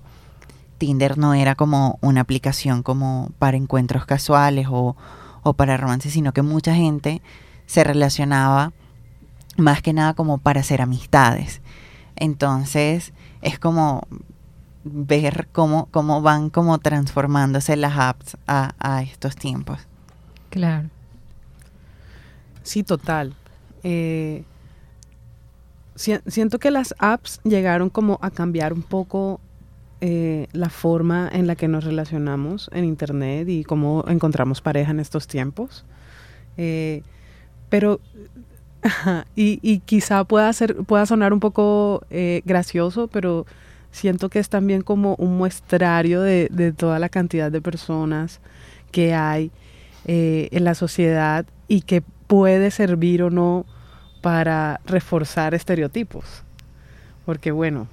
Tinder 0.77 1.17
no 1.17 1.35
era 1.35 1.55
como 1.55 1.99
una 2.01 2.19
aplicación 2.19 2.83
como 2.83 3.31
para 3.39 3.55
encuentros 3.55 4.05
casuales 4.05 4.67
o, 4.69 4.97
o 5.43 5.53
para 5.53 5.77
romances, 5.77 6.11
sino 6.11 6.33
que 6.33 6.41
mucha 6.41 6.75
gente 6.75 7.21
se 7.65 7.83
relacionaba 7.83 8.73
más 9.57 9.81
que 9.81 9.93
nada 9.93 10.13
como 10.13 10.37
para 10.37 10.61
hacer 10.61 10.81
amistades. 10.81 11.61
Entonces 12.15 13.13
es 13.41 13.59
como 13.59 14.07
ver 14.83 15.47
cómo, 15.51 15.87
cómo 15.91 16.21
van 16.21 16.49
como 16.49 16.77
transformándose 16.77 17.75
las 17.75 17.97
apps 17.97 18.37
a, 18.47 18.73
a 18.79 19.01
estos 19.01 19.35
tiempos. 19.35 19.79
Claro. 20.49 20.89
Sí, 22.63 22.83
total. 22.83 23.35
Eh, 23.83 24.43
si, 25.95 26.17
siento 26.27 26.59
que 26.59 26.71
las 26.71 26.95
apps 26.97 27.39
llegaron 27.43 27.89
como 27.89 28.19
a 28.21 28.31
cambiar 28.31 28.73
un 28.73 28.81
poco 28.81 29.39
eh, 30.01 30.47
la 30.51 30.69
forma 30.69 31.29
en 31.31 31.47
la 31.47 31.55
que 31.55 31.67
nos 31.67 31.83
relacionamos 31.83 32.69
en 32.73 32.85
Internet 32.85 33.47
y 33.47 33.63
cómo 33.63 34.03
encontramos 34.07 34.61
pareja 34.61 34.91
en 34.91 34.99
estos 34.99 35.27
tiempos. 35.27 35.85
Eh, 36.57 37.03
pero, 37.69 37.99
y, 39.35 39.59
y, 39.61 39.79
quizá 39.79 40.23
pueda, 40.23 40.51
ser, 40.53 40.75
pueda 40.77 41.05
sonar 41.05 41.33
un 41.33 41.39
poco 41.39 42.03
eh, 42.09 42.41
gracioso, 42.45 43.07
pero 43.07 43.45
siento 43.91 44.29
que 44.29 44.39
es 44.39 44.49
también 44.49 44.81
como 44.81 45.15
un 45.15 45.37
muestrario 45.37 46.21
de, 46.21 46.49
de 46.51 46.73
toda 46.73 46.99
la 46.99 47.09
cantidad 47.09 47.51
de 47.51 47.61
personas 47.61 48.41
que 48.91 49.13
hay 49.13 49.51
eh, 50.05 50.49
en 50.51 50.63
la 50.63 50.75
sociedad 50.75 51.45
y 51.67 51.81
que 51.81 52.03
puede 52.27 52.71
servir 52.71 53.23
o 53.23 53.29
no 53.29 53.65
para 54.21 54.79
reforzar 54.85 55.53
estereotipos. 55.53 56.43
Porque 57.25 57.51
bueno, 57.51 57.87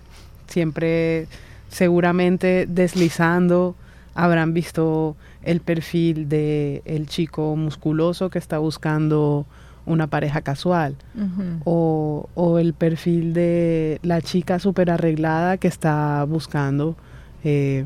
siempre 0.46 1.26
seguramente 1.68 2.66
deslizando 2.68 3.74
habrán 4.14 4.52
visto 4.52 5.16
el 5.42 5.60
perfil 5.60 6.28
de 6.28 6.82
el 6.84 7.06
chico 7.06 7.56
musculoso 7.56 8.30
que 8.30 8.38
está 8.38 8.58
buscando 8.58 9.46
una 9.86 10.06
pareja 10.06 10.42
casual 10.42 10.96
uh 11.14 11.20
-huh. 11.20 11.60
o, 11.64 12.28
o, 12.34 12.58
el 12.58 12.72
perfil 12.72 13.34
de 13.34 13.98
la 14.02 14.20
chica 14.20 14.58
súper 14.58 14.90
arreglada 14.90 15.56
que 15.56 15.68
está 15.68 16.24
buscando 16.24 16.96
eh, 17.44 17.84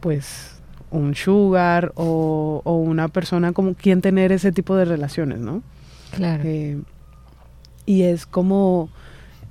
pues 0.00 0.60
un 0.90 1.14
sugar 1.14 1.92
o, 1.94 2.62
o, 2.64 2.76
una 2.76 3.08
persona 3.08 3.52
como 3.52 3.74
quien 3.74 4.00
tener 4.00 4.32
ese 4.32 4.50
tipo 4.52 4.76
de 4.76 4.84
relaciones, 4.84 5.38
¿no? 5.38 5.62
Claro. 6.10 6.42
Eh, 6.44 6.80
y 7.86 8.02
es 8.02 8.26
como 8.26 8.90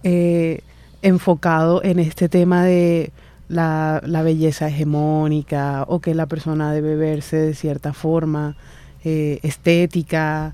eh, 0.03 0.61
enfocado 1.01 1.83
en 1.83 1.99
este 1.99 2.29
tema 2.29 2.63
de 2.63 3.11
la, 3.47 4.01
la, 4.05 4.21
belleza 4.21 4.67
hegemónica 4.67 5.85
o 5.87 5.99
que 5.99 6.13
la 6.13 6.25
persona 6.25 6.71
debe 6.73 6.95
verse 6.95 7.37
de 7.37 7.53
cierta 7.55 7.93
forma 7.93 8.55
estética 9.01 10.53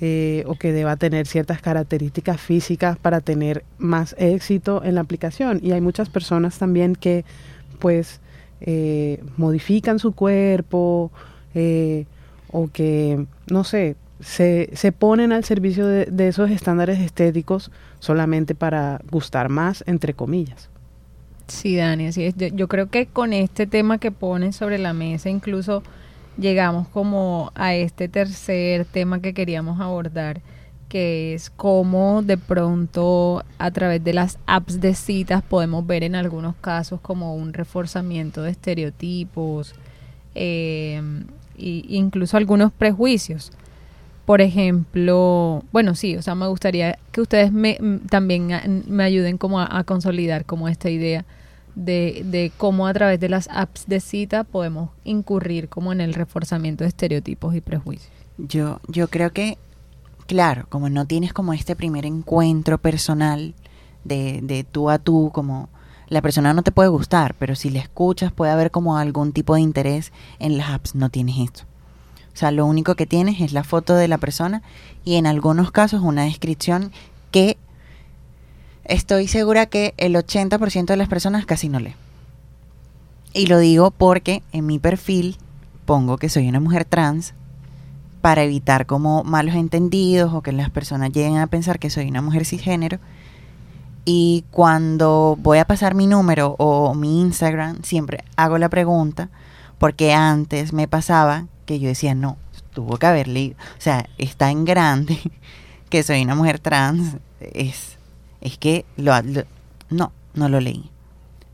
eh, 0.00 0.44
o 0.46 0.54
que 0.56 0.72
deba 0.72 0.96
tener 0.96 1.26
ciertas 1.26 1.60
características 1.60 2.40
físicas 2.40 2.98
para 2.98 3.20
tener 3.20 3.64
más 3.78 4.14
éxito 4.18 4.82
en 4.84 4.96
la 4.96 5.02
aplicación. 5.02 5.60
Y 5.62 5.72
hay 5.72 5.80
muchas 5.80 6.08
personas 6.08 6.58
también 6.58 6.96
que 6.96 7.24
pues 7.78 8.20
eh, 8.60 9.22
modifican 9.36 9.98
su 9.98 10.12
cuerpo 10.12 11.10
o 12.50 12.68
que, 12.72 13.26
no 13.50 13.64
sé, 13.64 13.96
se, 14.20 14.70
se 14.74 14.92
ponen 14.92 15.32
al 15.32 15.44
servicio 15.44 15.86
de, 15.86 16.06
de, 16.06 16.28
esos 16.28 16.50
estándares 16.50 16.98
estéticos 17.00 17.70
solamente 18.00 18.54
para 18.54 19.00
gustar 19.10 19.48
más, 19.48 19.84
entre 19.86 20.14
comillas. 20.14 20.70
Sí, 21.46 21.76
Dani, 21.76 22.06
así 22.06 22.24
es. 22.24 22.34
Yo, 22.36 22.48
yo 22.48 22.68
creo 22.68 22.88
que 22.88 23.06
con 23.06 23.32
este 23.32 23.66
tema 23.66 23.98
que 23.98 24.10
pones 24.10 24.56
sobre 24.56 24.78
la 24.78 24.92
mesa, 24.92 25.28
incluso 25.28 25.82
llegamos 26.38 26.88
como 26.88 27.52
a 27.54 27.74
este 27.74 28.08
tercer 28.08 28.84
tema 28.84 29.20
que 29.20 29.34
queríamos 29.34 29.80
abordar, 29.80 30.40
que 30.88 31.34
es 31.34 31.50
cómo 31.50 32.22
de 32.22 32.36
pronto 32.38 33.44
a 33.58 33.70
través 33.70 34.02
de 34.04 34.12
las 34.12 34.38
apps 34.46 34.80
de 34.80 34.94
citas 34.94 35.42
podemos 35.42 35.86
ver 35.86 36.04
en 36.04 36.14
algunos 36.14 36.54
casos 36.56 37.00
como 37.00 37.34
un 37.34 37.52
reforzamiento 37.52 38.42
de 38.42 38.50
estereotipos 38.50 39.74
eh, 40.34 41.00
incluso 41.56 42.36
algunos 42.36 42.72
prejuicios. 42.72 43.52
Por 44.26 44.40
ejemplo, 44.40 45.62
bueno, 45.70 45.94
sí, 45.94 46.16
o 46.16 46.22
sea, 46.22 46.34
me 46.34 46.46
gustaría 46.46 46.98
que 47.12 47.20
ustedes 47.20 47.52
me, 47.52 47.78
también 48.08 48.84
me 48.88 49.04
ayuden 49.04 49.36
como 49.36 49.60
a, 49.60 49.78
a 49.78 49.84
consolidar 49.84 50.46
como 50.46 50.68
esta 50.68 50.88
idea 50.88 51.24
de, 51.74 52.22
de, 52.24 52.52
cómo 52.56 52.86
a 52.86 52.92
través 52.94 53.20
de 53.20 53.28
las 53.28 53.48
apps 53.50 53.86
de 53.86 54.00
cita 54.00 54.44
podemos 54.44 54.90
incurrir 55.04 55.68
como 55.68 55.92
en 55.92 56.00
el 56.00 56.14
reforzamiento 56.14 56.84
de 56.84 56.88
estereotipos 56.88 57.54
y 57.54 57.60
prejuicios. 57.60 58.12
Yo, 58.38 58.80
yo 58.88 59.08
creo 59.08 59.32
que, 59.32 59.58
claro, 60.26 60.66
como 60.68 60.88
no 60.88 61.06
tienes 61.06 61.32
como 61.32 61.52
este 61.52 61.76
primer 61.76 62.06
encuentro 62.06 62.78
personal 62.78 63.54
de, 64.04 64.40
de 64.42 64.64
tú 64.64 64.90
a 64.90 64.98
tú, 64.98 65.30
como 65.32 65.68
la 66.08 66.22
persona 66.22 66.52
no 66.52 66.62
te 66.62 66.72
puede 66.72 66.88
gustar, 66.88 67.34
pero 67.38 67.54
si 67.54 67.70
le 67.70 67.78
escuchas 67.78 68.32
puede 68.32 68.52
haber 68.52 68.70
como 68.70 68.96
algún 68.96 69.32
tipo 69.32 69.54
de 69.54 69.60
interés 69.60 70.12
en 70.38 70.58
las 70.58 70.70
apps, 70.70 70.94
no 70.94 71.10
tienes 71.10 71.38
esto. 71.38 71.62
O 72.34 72.36
sea, 72.36 72.50
lo 72.50 72.66
único 72.66 72.96
que 72.96 73.06
tienes 73.06 73.40
es 73.40 73.52
la 73.52 73.62
foto 73.62 73.94
de 73.94 74.08
la 74.08 74.18
persona 74.18 74.62
y 75.04 75.14
en 75.14 75.26
algunos 75.26 75.70
casos 75.70 76.02
una 76.02 76.24
descripción 76.24 76.90
que 77.30 77.56
estoy 78.84 79.28
segura 79.28 79.66
que 79.66 79.94
el 79.96 80.14
80% 80.14 80.86
de 80.86 80.96
las 80.96 81.08
personas 81.08 81.46
casi 81.46 81.68
no 81.68 81.80
lee. 81.80 81.94
Y 83.32 83.46
lo 83.46 83.58
digo 83.58 83.90
porque 83.90 84.42
en 84.52 84.66
mi 84.66 84.78
perfil 84.78 85.36
pongo 85.84 86.18
que 86.18 86.28
soy 86.28 86.48
una 86.48 86.60
mujer 86.60 86.84
trans 86.84 87.34
para 88.20 88.42
evitar 88.42 88.86
como 88.86 89.22
malos 89.24 89.54
entendidos 89.54 90.32
o 90.32 90.40
que 90.40 90.52
las 90.52 90.70
personas 90.70 91.12
lleguen 91.12 91.36
a 91.36 91.46
pensar 91.46 91.78
que 91.78 91.90
soy 91.90 92.08
una 92.08 92.22
mujer 92.22 92.46
cisgénero. 92.46 92.98
Y 94.06 94.44
cuando 94.50 95.36
voy 95.40 95.58
a 95.58 95.66
pasar 95.66 95.94
mi 95.94 96.06
número 96.06 96.56
o 96.58 96.94
mi 96.94 97.20
Instagram, 97.20 97.82
siempre 97.82 98.24
hago 98.36 98.58
la 98.58 98.68
pregunta, 98.68 99.30
porque 99.78 100.14
antes 100.14 100.72
me 100.72 100.88
pasaba 100.88 101.46
que 101.66 101.78
yo 101.80 101.88
decía, 101.88 102.14
no, 102.14 102.36
tuvo 102.72 102.98
que 102.98 103.06
haber 103.06 103.28
leído, 103.28 103.56
o 103.78 103.80
sea, 103.80 104.08
está 104.18 104.50
en 104.50 104.64
grande 104.64 105.18
que 105.88 106.02
soy 106.02 106.22
una 106.22 106.34
mujer 106.34 106.58
trans, 106.58 107.16
es, 107.40 107.93
es 108.44 108.56
que 108.56 108.84
lo, 108.96 109.12
no, 109.90 110.12
no 110.34 110.48
lo 110.48 110.60
leí. 110.60 110.90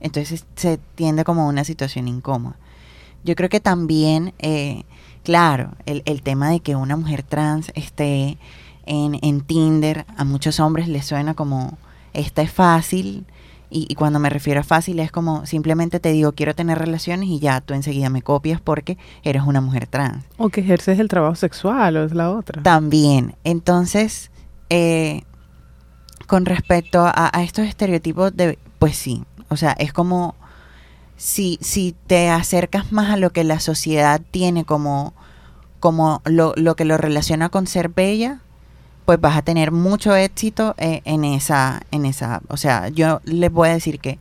Entonces 0.00 0.44
se 0.56 0.78
tiende 0.94 1.24
como 1.24 1.48
una 1.48 1.64
situación 1.64 2.08
incómoda. 2.08 2.56
Yo 3.24 3.34
creo 3.34 3.48
que 3.48 3.60
también, 3.60 4.34
eh, 4.38 4.84
claro, 5.24 5.72
el, 5.86 6.02
el, 6.04 6.22
tema 6.22 6.50
de 6.50 6.60
que 6.60 6.76
una 6.76 6.96
mujer 6.96 7.22
trans 7.22 7.70
esté 7.74 8.38
en, 8.86 9.18
en 9.22 9.40
Tinder, 9.42 10.06
a 10.16 10.24
muchos 10.24 10.58
hombres 10.58 10.88
les 10.88 11.06
suena 11.06 11.34
como, 11.34 11.78
esta 12.12 12.42
es 12.42 12.50
fácil, 12.50 13.26
y, 13.70 13.94
cuando 13.94 14.18
me 14.18 14.30
refiero 14.30 14.60
a 14.60 14.64
fácil 14.64 14.98
es 14.98 15.12
como 15.12 15.46
simplemente 15.46 16.00
te 16.00 16.10
digo 16.10 16.32
quiero 16.32 16.54
tener 16.54 16.76
relaciones 16.76 17.28
y 17.28 17.38
ya 17.38 17.60
tú 17.60 17.72
enseguida 17.72 18.10
me 18.10 18.20
copias 18.20 18.60
porque 18.60 18.98
eres 19.22 19.44
una 19.44 19.60
mujer 19.60 19.86
trans. 19.86 20.24
O 20.38 20.48
que 20.48 20.60
ejerces 20.60 20.98
el 20.98 21.06
trabajo 21.06 21.36
sexual 21.36 21.96
o 21.96 22.04
es 22.04 22.12
la 22.12 22.30
otra. 22.30 22.62
También. 22.64 23.36
Entonces, 23.44 24.32
eh, 24.70 25.22
con 26.30 26.46
respecto 26.46 27.10
a, 27.12 27.32
estos 27.42 27.66
estereotipos 27.66 28.36
de, 28.36 28.56
pues 28.78 28.96
sí, 28.96 29.24
o 29.48 29.56
sea, 29.56 29.72
es 29.72 29.92
como 29.92 30.36
si, 31.16 31.58
si 31.60 31.96
te 32.06 32.30
acercas 32.30 32.92
más 32.92 33.10
a 33.10 33.16
lo 33.16 33.30
que 33.30 33.42
la 33.42 33.58
sociedad 33.58 34.20
tiene 34.30 34.64
como, 34.64 35.12
como 35.80 36.22
lo, 36.24 36.52
lo 36.54 36.76
que 36.76 36.84
lo 36.84 36.96
relaciona 36.98 37.48
con 37.48 37.66
ser 37.66 37.88
bella, 37.88 38.42
pues 39.06 39.20
vas 39.20 39.36
a 39.36 39.42
tener 39.42 39.72
mucho 39.72 40.14
éxito 40.14 40.76
eh, 40.78 41.02
en 41.04 41.24
esa, 41.24 41.82
en 41.90 42.06
esa, 42.06 42.42
o 42.46 42.56
sea, 42.56 42.90
yo 42.90 43.20
les 43.24 43.50
voy 43.50 43.70
a 43.70 43.72
decir 43.72 43.98
que 43.98 44.20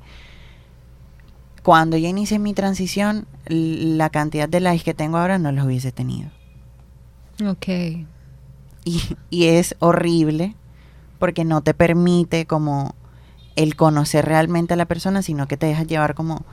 cuando 1.61 1.95
yo 1.95 2.07
inicié 2.07 2.39
mi 2.39 2.55
transición, 2.55 3.27
la 3.45 4.09
cantidad 4.09 4.49
de 4.49 4.61
likes 4.61 4.83
que 4.83 4.95
tengo 4.95 5.19
ahora 5.19 5.37
no 5.37 5.51
los 5.51 5.63
hubiese 5.63 5.91
tenido. 5.91 6.31
Ok. 7.45 7.67
Y, 8.83 9.03
y 9.29 9.45
es 9.45 9.75
horrible 9.77 10.55
porque 11.19 11.45
no 11.45 11.61
te 11.61 11.73
permite 11.73 12.45
como 12.45 12.95
el 13.55 13.75
conocer 13.75 14.25
realmente 14.25 14.73
a 14.73 14.77
la 14.77 14.85
persona, 14.85 15.21
sino 15.21 15.47
que 15.47 15.57
te 15.57 15.65
dejas 15.65 15.85
llevar 15.85 16.15
como 16.15 16.45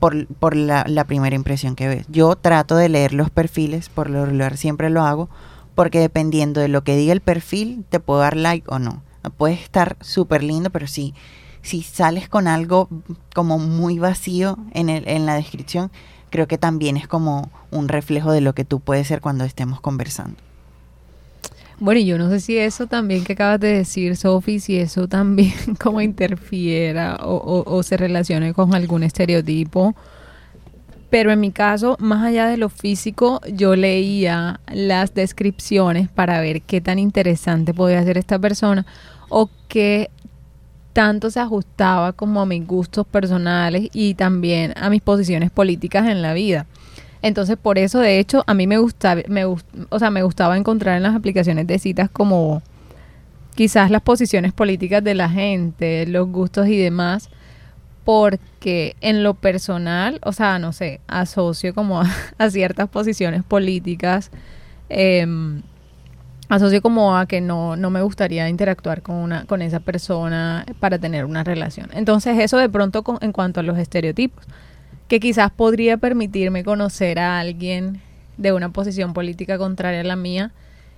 por, 0.00 0.26
por 0.26 0.56
la, 0.56 1.04
primera 1.06 1.36
impresión 1.36 1.76
que 1.76 1.88
ves. 1.88 2.06
Yo 2.08 2.36
trato 2.36 2.76
de 2.76 2.88
leer 2.88 3.12
los 3.12 3.30
perfiles, 3.30 3.88
por 3.88 4.10
lo 4.10 4.24
regular 4.24 4.56
siempre 4.56 4.90
lo 4.90 5.02
hago, 5.02 5.28
porque 5.74 6.00
dependiendo 6.00 6.60
de 6.60 6.68
lo 6.68 6.82
que 6.84 6.96
diga 6.96 7.12
el 7.12 7.20
perfil, 7.20 7.84
te 7.88 8.00
puedo 8.00 8.20
dar 8.20 8.36
like 8.36 8.66
o 8.70 8.78
no. 8.78 9.02
Puede 9.36 9.54
estar 9.54 9.96
súper 10.00 10.42
lindo, 10.42 10.70
pero 10.70 10.86
si, 10.86 11.14
si 11.60 11.82
sales 11.82 12.28
con 12.28 12.48
algo 12.48 12.88
como 13.34 13.58
muy 13.58 13.98
vacío 13.98 14.58
en, 14.72 14.88
el, 14.88 15.06
en 15.06 15.26
la 15.26 15.34
descripción, 15.34 15.90
creo 16.30 16.48
que 16.48 16.58
también 16.58 16.96
es 16.96 17.06
como 17.08 17.50
un 17.70 17.88
reflejo 17.88 18.32
de 18.32 18.40
lo 18.40 18.54
que 18.54 18.64
tú 18.64 18.80
puedes 18.80 19.06
ser 19.06 19.20
cuando 19.20 19.44
estemos 19.44 19.80
conversando. 19.80 20.47
Bueno, 21.80 22.00
y 22.00 22.06
yo 22.06 22.18
no 22.18 22.28
sé 22.28 22.40
si 22.40 22.58
eso 22.58 22.86
también 22.86 23.24
que 23.24 23.34
acabas 23.34 23.60
de 23.60 23.72
decir, 23.72 24.16
Sofi, 24.16 24.58
si 24.58 24.76
eso 24.76 25.06
también 25.06 25.52
como 25.80 26.00
interfiera 26.00 27.16
o, 27.22 27.64
o, 27.66 27.82
se 27.82 27.96
relacione 27.96 28.52
con 28.52 28.74
algún 28.74 29.04
estereotipo 29.04 29.94
pero 31.10 31.32
en 31.32 31.40
mi 31.40 31.52
caso, 31.52 31.96
más 32.00 32.22
allá 32.24 32.46
de 32.48 32.58
lo 32.58 32.68
físico, 32.68 33.40
yo 33.50 33.76
leía 33.76 34.60
las 34.70 35.14
descripciones 35.14 36.08
para 36.08 36.40
ver 36.40 36.60
qué 36.62 36.80
tan 36.80 36.98
interesante 36.98 37.72
podía 37.72 38.04
ser 38.04 38.18
esta 38.18 38.38
persona 38.38 38.84
o 39.30 39.48
qué 39.68 40.10
tanto 40.92 41.30
se 41.30 41.40
ajustaba 41.40 42.12
como 42.12 42.40
a 42.40 42.46
mis 42.46 42.66
gustos 42.66 43.06
personales 43.06 43.88
y 43.94 44.14
también 44.14 44.74
a 44.76 44.90
mis 44.90 45.00
posiciones 45.00 45.50
políticas 45.50 46.08
en 46.08 46.20
la 46.20 46.34
vida. 46.34 46.66
Entonces, 47.22 47.56
por 47.56 47.78
eso, 47.78 47.98
de 47.98 48.18
hecho, 48.18 48.44
a 48.46 48.54
mí 48.54 48.66
me 48.66 48.78
gustaba, 48.78 49.22
me, 49.28 49.44
o 49.44 49.58
sea, 49.98 50.10
me 50.10 50.22
gustaba 50.22 50.56
encontrar 50.56 50.96
en 50.96 51.02
las 51.02 51.16
aplicaciones 51.16 51.66
de 51.66 51.78
citas 51.78 52.08
como 52.10 52.62
quizás 53.54 53.90
las 53.90 54.02
posiciones 54.02 54.52
políticas 54.52 55.02
de 55.02 55.16
la 55.16 55.28
gente, 55.28 56.06
los 56.06 56.28
gustos 56.28 56.68
y 56.68 56.76
demás, 56.76 57.28
porque 58.04 58.96
en 59.00 59.24
lo 59.24 59.34
personal, 59.34 60.20
o 60.22 60.32
sea, 60.32 60.60
no 60.60 60.72
sé, 60.72 61.00
asocio 61.08 61.74
como 61.74 62.00
a, 62.00 62.06
ciertas 62.50 62.88
posiciones 62.88 63.42
políticas, 63.42 64.30
em, 64.88 65.62
asocio 66.48 66.80
como 66.80 67.16
a 67.16 67.26
que 67.26 67.40
no, 67.40 67.74
no 67.74 67.90
me 67.90 68.00
gustaría 68.00 68.48
interactuar 68.48 69.02
con, 69.02 69.16
una, 69.16 69.44
con 69.44 69.60
esa 69.60 69.80
persona 69.80 70.64
para 70.78 70.98
tener 70.98 71.24
una 71.24 71.42
relación. 71.42 71.90
Entonces 71.92 72.38
eso 72.38 72.58
de 72.58 72.68
pronto 72.68 73.04
en 73.20 73.32
cuanto 73.32 73.58
a 73.60 73.62
los 73.64 73.76
estereotipos, 73.76 74.46
que 75.08 75.20
quizás 75.20 75.50
podría 75.50 75.96
permitirme 75.96 76.64
conocer 76.64 77.18
a 77.18 77.40
alguien 77.40 78.00
de 78.36 78.52
una 78.52 78.70
posición 78.70 79.14
política 79.14 79.58
contraria 79.58 80.00
a 80.00 80.04
la 80.04 80.16
mía, 80.16 80.52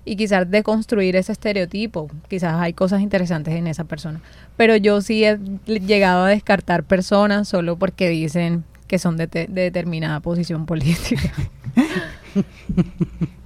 y 0.04 0.16
quizás 0.16 0.50
deconstruir 0.50 1.16
ese 1.16 1.32
estereotipo. 1.32 2.10
Quizás 2.28 2.54
hay 2.54 2.72
cosas 2.72 3.00
interesantes 3.00 3.54
en 3.54 3.66
esa 3.66 3.84
persona. 3.84 4.20
Pero 4.56 4.76
yo 4.76 5.00
sí 5.02 5.24
he 5.24 5.38
llegado 5.66 6.24
a 6.24 6.28
descartar 6.28 6.84
personas 6.84 7.48
solo 7.48 7.76
porque 7.76 8.08
dicen 8.08 8.64
que 8.86 8.98
son 8.98 9.16
de, 9.16 9.26
de 9.26 9.46
determinada 9.46 10.20
posición 10.20 10.66
política. 10.66 11.32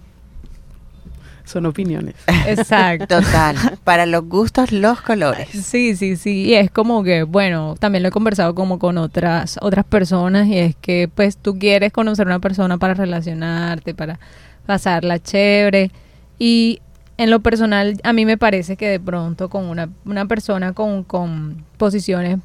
son 1.45 1.67
opiniones. 1.67 2.15
Exacto. 2.47 3.21
Total. 3.21 3.57
Para 3.85 4.07
los 4.07 4.25
gustos, 4.25 4.73
los 4.73 5.01
colores. 5.01 5.49
Sí, 5.51 5.97
sí, 5.97 6.17
sí. 6.17 6.45
Y 6.45 6.55
es 6.55 6.71
como 6.71 7.03
que, 7.03 7.23
bueno, 7.23 7.75
también 7.79 8.03
lo 8.03 8.09
he 8.09 8.13
conversado 8.13 8.55
como 8.55 8.79
con 8.79 8.99
otras, 8.99 9.59
otras 9.61 9.85
personas 9.85 10.47
y 10.47 10.59
es 10.59 10.77
que 10.77 11.09
pues 11.15 11.37
tú 11.37 11.59
quieres 11.59 11.93
conocer 11.93 12.27
a 12.27 12.31
una 12.31 12.39
persona 12.41 12.79
para 12.79 12.95
relacionarte, 12.95 13.95
para 13.95 14.19
pasarla 14.67 15.19
chévere 15.19 15.91
y 16.39 16.81
en 17.17 17.31
lo 17.31 17.41
personal, 17.41 18.01
a 18.03 18.13
mí 18.13 18.25
me 18.25 18.37
parece 18.37 18.77
que 18.77 18.89
de 18.89 18.99
pronto 18.99 19.49
con 19.49 19.67
una, 19.67 19.89
una 20.05 20.27
persona 20.27 20.73
con, 20.73 21.05
con 21.05 21.65
posiciones 21.77 22.39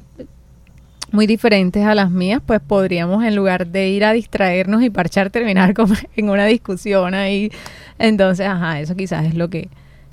muy 1.12 1.26
diferentes 1.26 1.84
a 1.84 1.94
las 1.94 2.10
mías, 2.10 2.40
pues 2.44 2.60
podríamos 2.60 3.24
en 3.24 3.34
lugar 3.34 3.66
de 3.66 3.88
ir 3.88 4.04
a 4.04 4.12
distraernos 4.12 4.82
y 4.82 4.90
parchar, 4.90 5.30
terminar 5.30 5.74
como 5.74 5.94
en 6.16 6.30
una 6.30 6.46
discusión 6.46 7.14
ahí. 7.14 7.50
Entonces, 8.00 8.46
ajá, 8.46 8.80
eso 8.80 8.96
quizás 8.96 9.26
es 9.26 9.34
lo 9.34 9.50
que 9.50 9.68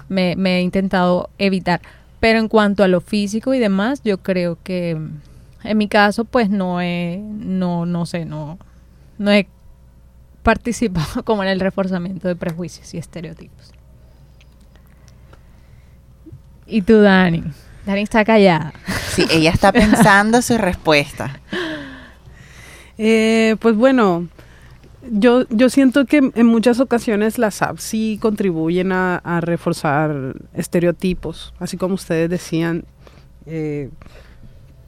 me, 0.10 0.36
me, 0.36 0.58
he 0.58 0.62
intentado 0.62 1.30
evitar. 1.40 1.82
Pero 2.20 2.38
en 2.38 2.50
cuanto 2.50 2.84
a 2.84 2.88
lo 2.88 3.00
físico 3.00 3.54
y 3.54 3.60
demás, 3.60 4.02
yo 4.04 4.18
creo 4.18 4.58
que 4.62 4.98
en 5.64 5.78
mi 5.78 5.88
caso, 5.88 6.26
pues 6.26 6.50
no 6.50 6.82
he, 6.82 7.18
no, 7.18 7.86
no 7.86 8.06
sé, 8.06 8.26
no, 8.26 8.60
no 9.18 9.32
he 9.32 9.48
participado 10.44 11.24
como 11.26 11.44
en 11.44 11.50
el 11.50 11.62
reforzamiento 11.62 12.28
de 12.28 12.36
prejuicios 12.36 12.94
y 12.94 12.98
estereotipos. 12.98 13.72
¿Y 16.66 16.82
tú, 16.82 17.00
Dani? 17.02 17.44
Dani 17.86 18.02
está 18.02 18.26
callada. 18.26 18.74
Sí, 19.14 19.26
ella 19.32 19.52
está 19.52 19.72
pensando 19.74 20.42
su 20.42 20.58
respuesta. 20.58 21.40
Eh, 22.98 23.56
pues 23.62 23.78
bueno, 23.78 24.28
yo, 25.12 25.46
yo 25.50 25.70
siento 25.70 26.06
que 26.06 26.32
en 26.34 26.46
muchas 26.46 26.80
ocasiones 26.80 27.38
las 27.38 27.62
apps 27.62 27.84
sí 27.84 28.18
contribuyen 28.22 28.92
a, 28.92 29.42
reforzar 29.42 30.36
estereotipos, 30.54 31.54
así 31.60 31.78
como 31.78 31.96
ustedes 31.96 32.30
decían, 32.30 32.86
eh, 33.46 33.90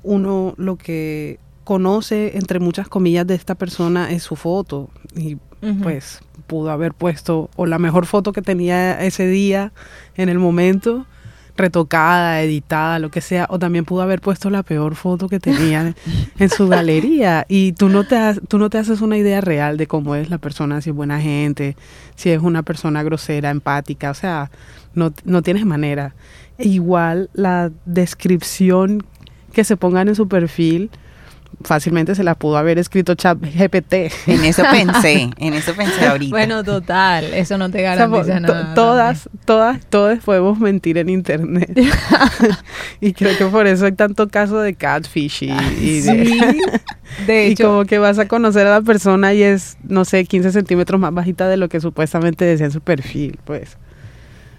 uno 0.03 0.53
lo 0.57 0.75
que 0.75 1.39
conoce 1.63 2.37
entre 2.37 2.59
muchas 2.59 2.87
comillas 2.87 3.27
de 3.27 3.35
esta 3.35 3.55
persona 3.55 4.11
es 4.11 4.23
su 4.23 4.35
foto. 4.35 4.89
Y 5.15 5.37
pues 5.83 6.21
pudo 6.47 6.71
haber 6.71 6.93
puesto 6.93 7.49
o 7.57 7.65
la 7.65 7.79
mejor 7.79 8.05
foto 8.05 8.31
que 8.31 8.41
tenía 8.41 9.03
ese 9.03 9.27
día 9.27 9.73
en 10.15 10.29
el 10.29 10.39
momento 10.39 11.05
retocada, 11.59 12.41
editada, 12.41 12.97
lo 12.99 13.11
que 13.11 13.21
sea, 13.21 13.45
o 13.49 13.59
también 13.59 13.85
pudo 13.85 14.01
haber 14.01 14.21
puesto 14.21 14.49
la 14.49 14.63
peor 14.63 14.95
foto 14.95 15.29
que 15.29 15.39
tenía 15.39 15.93
en 16.39 16.49
su 16.49 16.67
galería 16.67 17.45
y 17.49 17.73
tú 17.73 17.89
no 17.89 18.03
te 18.05 18.17
tú 18.47 18.57
no 18.57 18.69
te 18.69 18.79
haces 18.79 19.01
una 19.01 19.17
idea 19.17 19.41
real 19.41 19.77
de 19.77 19.85
cómo 19.85 20.15
es 20.15 20.29
la 20.29 20.37
persona, 20.37 20.81
si 20.81 20.89
es 20.89 20.95
buena 20.95 21.21
gente, 21.21 21.75
si 22.15 22.31
es 22.31 22.41
una 22.41 22.63
persona 22.63 23.03
grosera, 23.03 23.51
empática, 23.51 24.09
o 24.09 24.15
sea, 24.15 24.49
no, 24.95 25.13
no 25.25 25.41
tienes 25.41 25.65
manera. 25.65 26.15
E 26.57 26.67
igual 26.67 27.29
la 27.33 27.71
descripción 27.85 29.03
que 29.53 29.63
se 29.63 29.77
pongan 29.77 30.07
en 30.07 30.15
su 30.15 30.27
perfil 30.27 30.89
fácilmente 31.63 32.15
se 32.15 32.23
la 32.23 32.35
pudo 32.35 32.57
haber 32.57 32.77
escrito 32.77 33.15
chat 33.15 33.37
GPT. 33.39 33.93
En 34.27 34.45
eso 34.45 34.63
pensé, 34.71 35.29
en 35.37 35.53
eso 35.53 35.73
pensé 35.73 36.07
ahorita. 36.07 36.31
Bueno, 36.31 36.63
total, 36.63 37.25
eso 37.33 37.57
no 37.57 37.69
te 37.69 37.81
garantiza 37.81 38.39
nada. 38.39 38.73
Todas, 38.73 39.29
todas, 39.45 39.85
todas 39.87 40.23
podemos 40.23 40.59
mentir 40.59 40.97
en 40.97 41.09
internet. 41.09 41.71
y 43.01 43.13
creo 43.13 43.37
que 43.37 43.45
por 43.45 43.67
eso 43.67 43.85
hay 43.85 43.93
tanto 43.93 44.27
caso 44.29 44.59
de 44.59 44.73
catfish 44.75 45.43
y, 45.43 45.51
y 45.81 46.01
de, 47.27 47.47
hecho. 47.47 47.63
Y 47.63 47.65
como 47.65 47.85
que 47.85 47.97
vas 47.97 48.19
a 48.19 48.27
conocer 48.27 48.67
a 48.67 48.71
la 48.71 48.81
persona 48.81 49.33
y 49.33 49.43
es, 49.43 49.77
no 49.83 50.05
sé, 50.05 50.25
15 50.25 50.51
centímetros 50.51 50.99
más 50.99 51.13
bajita 51.13 51.47
de 51.47 51.57
lo 51.57 51.69
que 51.69 51.79
supuestamente 51.79 52.45
decía 52.45 52.67
en 52.67 52.71
su 52.71 52.81
perfil, 52.81 53.39
pues. 53.45 53.77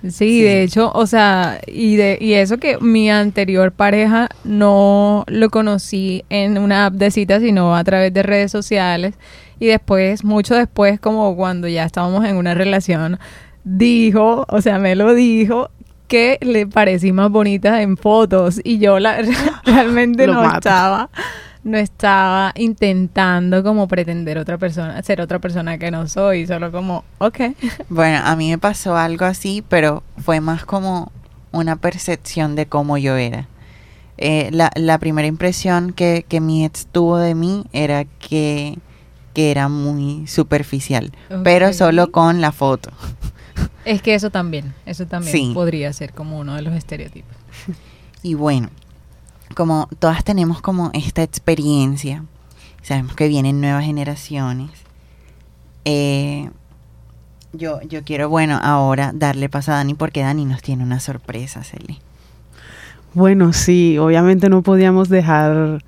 Sí, 0.08 0.42
de 0.42 0.62
hecho, 0.62 0.90
o 0.94 1.06
sea, 1.06 1.60
y 1.66 1.96
de 1.96 2.16
y 2.20 2.32
eso 2.32 2.56
que 2.56 2.78
mi 2.78 3.10
anterior 3.10 3.70
pareja 3.70 4.28
no 4.44 5.24
lo 5.28 5.50
conocí 5.50 6.24
en 6.30 6.56
una 6.56 6.86
app 6.86 6.94
de 6.94 7.10
citas, 7.10 7.42
sino 7.42 7.76
a 7.76 7.84
través 7.84 8.12
de 8.14 8.22
redes 8.22 8.50
sociales. 8.50 9.14
Y 9.58 9.66
después, 9.66 10.24
mucho 10.24 10.54
después, 10.54 10.98
como 11.00 11.36
cuando 11.36 11.68
ya 11.68 11.84
estábamos 11.84 12.24
en 12.24 12.36
una 12.36 12.54
relación, 12.54 13.18
dijo, 13.62 14.46
o 14.48 14.62
sea, 14.62 14.78
me 14.78 14.94
lo 14.94 15.12
dijo, 15.14 15.70
que 16.10 16.38
le 16.40 16.66
parecí 16.66 17.12
más 17.12 17.30
bonita 17.30 17.82
en 17.82 17.96
fotos. 17.96 18.60
Y 18.64 18.78
yo 18.78 18.98
la, 18.98 19.22
realmente 19.64 20.26
no 20.26 20.44
estaba 20.44 21.08
no 21.62 21.76
estaba 21.76 22.52
intentando 22.56 23.62
como 23.62 23.86
pretender 23.86 24.38
otra 24.38 24.58
persona, 24.58 25.02
ser 25.02 25.20
otra 25.20 25.38
persona 25.38 25.78
que 25.78 25.90
no 25.90 26.08
soy, 26.08 26.46
solo 26.46 26.72
como, 26.72 27.04
ok. 27.18 27.40
Bueno, 27.88 28.20
a 28.24 28.36
mí 28.36 28.50
me 28.50 28.58
pasó 28.58 28.96
algo 28.96 29.24
así, 29.24 29.62
pero 29.68 30.02
fue 30.18 30.40
más 30.40 30.64
como 30.64 31.12
una 31.52 31.76
percepción 31.76 32.56
de 32.56 32.66
cómo 32.66 32.98
yo 32.98 33.16
era. 33.16 33.48
Eh, 34.16 34.50
la, 34.52 34.70
la, 34.74 34.98
primera 34.98 35.26
impresión 35.26 35.92
que, 35.92 36.26
que, 36.28 36.40
mi 36.40 36.66
ex 36.66 36.86
tuvo 36.86 37.16
de 37.16 37.34
mí 37.34 37.64
era 37.72 38.04
que, 38.04 38.78
que 39.32 39.50
era 39.50 39.68
muy 39.68 40.26
superficial, 40.26 41.10
pero 41.42 41.72
solo 41.72 42.12
con 42.12 42.42
la 42.42 42.52
foto. 42.52 42.90
Es 43.86 44.02
que 44.02 44.14
eso 44.14 44.30
también, 44.30 44.74
eso 44.84 45.06
también 45.06 45.54
podría 45.54 45.90
ser 45.94 46.12
como 46.12 46.38
uno 46.38 46.54
de 46.54 46.62
los 46.62 46.74
estereotipos. 46.74 47.34
Y 48.22 48.34
bueno, 48.34 48.68
como 49.54 49.88
todas 49.98 50.24
tenemos 50.24 50.60
como 50.60 50.90
esta 50.94 51.22
experiencia, 51.22 52.24
sabemos 52.82 53.14
que 53.14 53.28
vienen 53.28 53.60
nuevas 53.60 53.84
generaciones, 53.84 54.70
eh, 55.84 56.50
yo, 57.52 57.80
yo 57.82 58.04
quiero, 58.04 58.28
bueno, 58.28 58.60
ahora 58.62 59.12
darle 59.14 59.48
paso 59.48 59.72
a 59.72 59.76
Dani 59.76 59.94
porque 59.94 60.20
Dani 60.20 60.44
nos 60.44 60.62
tiene 60.62 60.84
una 60.84 61.00
sorpresa, 61.00 61.64
Celi. 61.64 61.98
Bueno, 63.12 63.52
sí, 63.52 63.98
obviamente 63.98 64.48
no 64.48 64.62
podíamos 64.62 65.08
dejar 65.08 65.82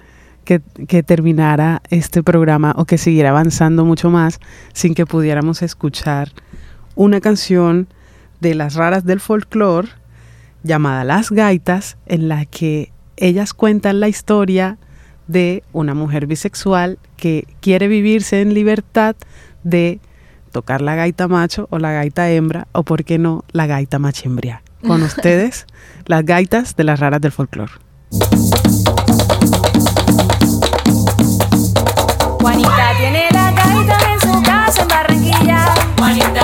que, 0.45 0.61
que, 0.89 1.05
terminara 1.05 1.83
este 1.89 2.25
programa 2.25 2.75
o 2.77 2.85
que 2.85 2.99
siguiera 2.99 3.31
avanzando 3.31 3.85
mucho 3.85 4.11
más 4.11 4.41
sin 4.73 4.95
que 4.95 5.07
pudiéramos 5.07 5.63
escuchar 5.63 6.33
una 6.97 7.21
canción 7.21 7.87
de 8.41 8.57
las 8.57 8.75
raras 8.75 9.05
del 9.05 9.21
folclore 9.21 9.89
llamada 10.65 11.05
Las 11.05 11.31
Gaitas, 11.31 11.97
en 12.07 12.29
la 12.29 12.45
que 12.45 12.93
ellas 13.23 13.55
cuentan 13.55 14.01
la 14.01 14.09
historia 14.09 14.79
de 15.29 15.63
una 15.73 15.95
mujer 15.95 16.27
bisexual 16.27 16.99
que 17.17 17.47
quiere 17.61 17.87
vivirse 17.87 18.41
en 18.41 18.53
libertad 18.53 19.15
de 19.63 20.01
tocar 20.51 20.81
la 20.83 20.97
gaita 20.97 21.29
macho 21.29 21.69
o 21.71 21.79
la 21.79 21.93
gaita 21.93 22.29
hembra 22.29 22.67
o, 22.73 22.83
por 22.83 23.05
qué 23.05 23.19
no, 23.19 23.45
la 23.53 23.67
gaita 23.67 24.01
machembria. 24.01 24.63
Con 24.85 25.03
ustedes, 25.05 25.67
las 26.07 26.25
gaitas 26.25 26.75
de 26.75 26.83
las 26.83 26.99
raras 26.99 27.21
del 27.21 27.31
folclore. 27.31 27.71
Juanita 32.41 32.91
tiene 32.99 33.29
la 33.31 33.53
gaita 33.53 33.99
en 34.13 34.21
su 34.21 34.43
casa 34.43 34.83
en 34.83 34.89
Barranquilla. 34.89 35.75
Juanita 35.97 36.42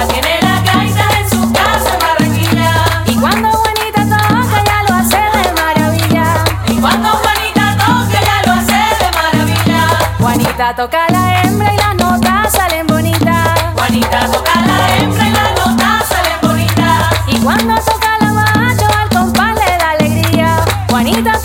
Juanita 10.58 10.74
toca 10.74 11.06
la 11.10 11.42
hembra 11.42 11.72
y 11.72 11.76
las 11.76 11.94
notas 11.94 12.52
salen 12.52 12.84
bonitas. 12.88 13.60
Juanita 13.74 14.26
toca 14.26 14.60
la 14.66 14.96
hembra 14.96 15.28
y 15.28 15.30
las 15.30 15.50
notas 15.54 16.08
salen 16.08 16.40
bonitas. 16.42 17.14
Y 17.28 17.38
cuando 17.38 17.76
toca 17.76 18.18
la 18.18 18.32
macho 18.32 18.86
al 18.92 19.08
compás 19.08 19.54
le 19.54 19.78
da 19.78 19.90
alegría. 19.90 20.64
Juanita 20.88 21.40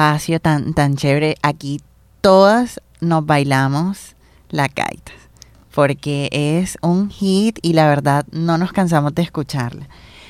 espacio 0.00 0.40
tan, 0.40 0.72
tan 0.72 0.96
chévere, 0.96 1.36
aquí 1.42 1.82
todas 2.22 2.80
nos 3.02 3.26
bailamos 3.26 4.16
la 4.48 4.66
gaita, 4.68 5.12
porque 5.74 6.30
es 6.32 6.78
un 6.80 7.10
hit 7.10 7.58
y 7.60 7.74
la 7.74 7.86
verdad 7.86 8.24
no 8.32 8.56
nos 8.56 8.72
cansamos 8.72 9.14
de 9.14 9.20
escucharla. 9.20 9.88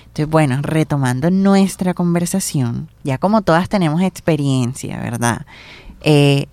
Entonces, 0.09 0.29
bueno, 0.29 0.59
retomando 0.61 1.31
nuestra 1.31 1.95
conversación, 1.95 2.89
ya 3.05 3.19
como 3.19 3.43
todas 3.43 3.69
tenemos 3.69 4.03
experiencia, 4.03 4.99
¿verdad? 4.99 5.47
Eh, 6.01 6.47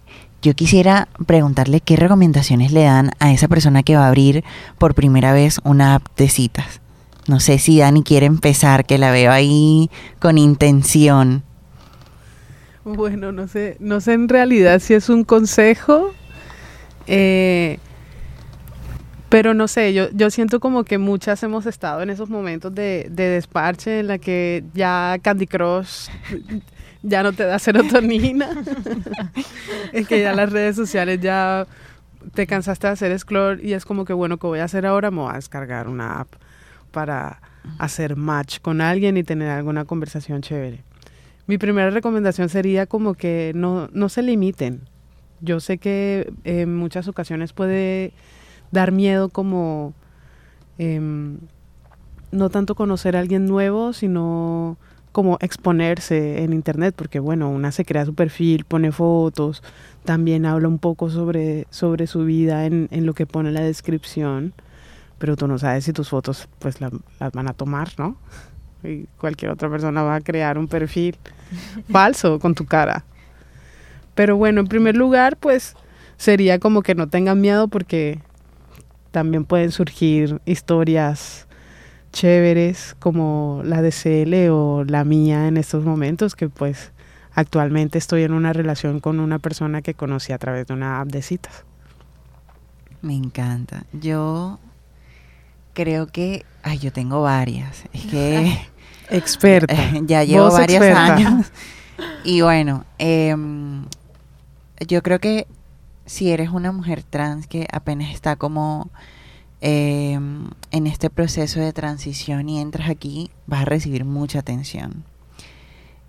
yo 0.43 0.53
quisiera 0.53 1.07
preguntarle 1.25 1.81
qué 1.81 1.95
recomendaciones 1.95 2.71
le 2.71 2.83
dan 2.83 3.09
a 3.17 3.31
esa 3.31 3.47
persona 3.47 3.81
que 3.81 3.95
va 3.95 4.05
a 4.05 4.09
abrir 4.09 4.43
por 4.77 4.93
primera 4.93 5.33
vez 5.33 5.59
una 5.63 5.95
app 5.95 6.05
de 6.17 6.29
citas. 6.29 6.81
no 7.25 7.39
sé 7.39 7.57
si 7.57 7.79
Dani 7.79 8.03
quiere 8.03 8.27
empezar, 8.27 8.85
que 8.85 8.99
la 8.99 9.09
veo 9.09 9.31
ahí 9.31 9.89
con 10.19 10.37
intención. 10.37 11.46
Bueno, 12.87 13.33
no 13.33 13.49
sé, 13.49 13.75
no 13.81 13.99
sé 13.99 14.13
en 14.13 14.29
realidad 14.29 14.79
si 14.79 14.93
es 14.93 15.09
un 15.09 15.25
consejo, 15.25 16.13
eh, 17.05 17.79
pero 19.27 19.53
no 19.53 19.67
sé, 19.67 19.93
yo, 19.93 20.09
yo 20.11 20.29
siento 20.29 20.61
como 20.61 20.85
que 20.85 20.97
muchas 20.97 21.43
hemos 21.43 21.65
estado 21.65 22.01
en 22.01 22.09
esos 22.09 22.29
momentos 22.29 22.73
de, 22.73 23.07
de 23.11 23.23
desparche 23.25 23.99
en 23.99 24.07
la 24.07 24.19
que 24.19 24.63
ya 24.73 25.17
Candy 25.21 25.47
Crush 25.47 26.07
ya 27.03 27.23
no 27.23 27.33
te 27.33 27.43
da 27.43 27.59
serotonina, 27.59 28.51
en 29.91 30.05
que 30.05 30.21
ya 30.21 30.33
las 30.33 30.49
redes 30.49 30.77
sociales 30.77 31.19
ya 31.19 31.67
te 32.33 32.47
cansaste 32.47 32.87
de 32.87 32.93
hacer 32.93 33.19
scroll 33.19 33.59
y 33.65 33.73
es 33.73 33.83
como 33.83 34.05
que 34.05 34.13
bueno, 34.13 34.37
¿qué 34.37 34.47
voy 34.47 34.59
a 34.59 34.63
hacer 34.63 34.85
ahora? 34.85 35.11
Me 35.11 35.17
voy 35.17 35.31
a 35.31 35.35
descargar 35.35 35.89
una 35.89 36.21
app 36.21 36.29
para 36.93 37.41
hacer 37.79 38.15
match 38.15 38.59
con 38.61 38.79
alguien 38.79 39.17
y 39.17 39.23
tener 39.23 39.49
alguna 39.49 39.83
conversación 39.83 40.41
chévere. 40.41 40.86
Mi 41.47 41.57
primera 41.57 41.89
recomendación 41.89 42.49
sería 42.49 42.85
como 42.85 43.13
que 43.13 43.51
no, 43.55 43.89
no 43.93 44.09
se 44.09 44.21
limiten. 44.21 44.81
Yo 45.39 45.59
sé 45.59 45.77
que 45.77 46.31
en 46.43 46.75
muchas 46.75 47.07
ocasiones 47.07 47.53
puede 47.53 48.11
dar 48.71 48.91
miedo 48.91 49.29
como 49.29 49.93
em, 50.77 51.37
no 52.31 52.49
tanto 52.49 52.75
conocer 52.75 53.15
a 53.15 53.19
alguien 53.19 53.45
nuevo, 53.45 53.93
sino 53.93 54.77
como 55.11 55.37
exponerse 55.41 56.43
en 56.43 56.53
internet, 56.53 56.93
porque 56.95 57.19
bueno, 57.19 57.49
una 57.49 57.71
se 57.71 57.85
crea 57.85 58.05
su 58.05 58.13
perfil, 58.13 58.65
pone 58.65 58.91
fotos, 58.91 59.63
también 60.05 60.45
habla 60.45 60.67
un 60.67 60.77
poco 60.79 61.09
sobre, 61.09 61.65
sobre 61.69 62.05
su 62.07 62.25
vida 62.25 62.65
en, 62.65 62.87
en 62.91 63.05
lo 63.05 63.13
que 63.13 63.25
pone 63.25 63.51
la 63.51 63.61
descripción, 63.61 64.53
pero 65.17 65.35
tú 65.35 65.47
no 65.47 65.57
sabes 65.57 65.85
si 65.85 65.93
tus 65.93 66.09
fotos 66.09 66.47
pues 66.59 66.81
la- 66.81 66.91
las 67.19 67.31
van 67.31 67.47
a 67.47 67.53
tomar, 67.53 67.89
¿no? 67.97 68.17
Y 68.83 69.05
cualquier 69.17 69.51
otra 69.51 69.69
persona 69.69 70.03
va 70.03 70.15
a 70.15 70.21
crear 70.21 70.57
un 70.57 70.67
perfil 70.67 71.17
falso 71.91 72.39
con 72.39 72.55
tu 72.55 72.65
cara. 72.65 73.03
Pero 74.15 74.37
bueno, 74.37 74.61
en 74.61 74.67
primer 74.67 74.95
lugar, 74.95 75.37
pues 75.37 75.75
sería 76.17 76.59
como 76.59 76.81
que 76.81 76.95
no 76.95 77.07
tengan 77.07 77.39
miedo 77.39 77.67
porque 77.67 78.19
también 79.11 79.45
pueden 79.45 79.71
surgir 79.71 80.41
historias 80.45 81.47
chéveres 82.11 82.95
como 82.99 83.61
la 83.63 83.81
de 83.81 83.91
CL 83.91 84.49
o 84.49 84.83
la 84.83 85.03
mía 85.03 85.47
en 85.47 85.57
estos 85.57 85.83
momentos, 85.83 86.35
que 86.35 86.49
pues 86.49 86.91
actualmente 87.33 87.97
estoy 87.97 88.23
en 88.23 88.33
una 88.33 88.53
relación 88.53 88.99
con 88.99 89.19
una 89.19 89.39
persona 89.39 89.81
que 89.81 89.93
conocí 89.93 90.33
a 90.33 90.37
través 90.37 90.67
de 90.67 90.73
una 90.73 90.99
app 90.99 91.09
de 91.09 91.21
citas. 91.21 91.63
Me 93.01 93.15
encanta. 93.15 93.83
Yo 93.93 94.59
creo 95.77 96.07
que, 96.07 96.43
ay, 96.63 96.79
yo 96.79 96.91
tengo 96.91 97.21
varias. 97.21 97.83
Es 97.93 98.05
que 98.07 98.57
Experta. 99.11 99.75
ya 100.01 100.23
llevo 100.23 100.49
varios 100.51 100.81
experta. 100.81 101.15
años. 101.15 101.51
Y 102.23 102.41
bueno, 102.41 102.85
em, 102.99 103.85
yo 104.87 105.01
creo 105.01 105.19
que 105.19 105.47
si 106.05 106.29
eres 106.29 106.49
una 106.49 106.71
mujer 106.71 107.01
trans 107.01 107.47
que 107.47 107.67
apenas 107.71 108.13
está 108.13 108.35
como 108.35 108.91
em, 109.61 110.47
en 110.69 110.85
este 110.85 111.09
proceso 111.09 111.59
de 111.59 111.73
transición 111.73 112.49
y 112.49 112.59
entras 112.59 112.89
aquí, 112.89 113.31
vas 113.47 113.61
a 113.61 113.65
recibir 113.65 114.05
mucha 114.05 114.39
atención. 114.39 115.05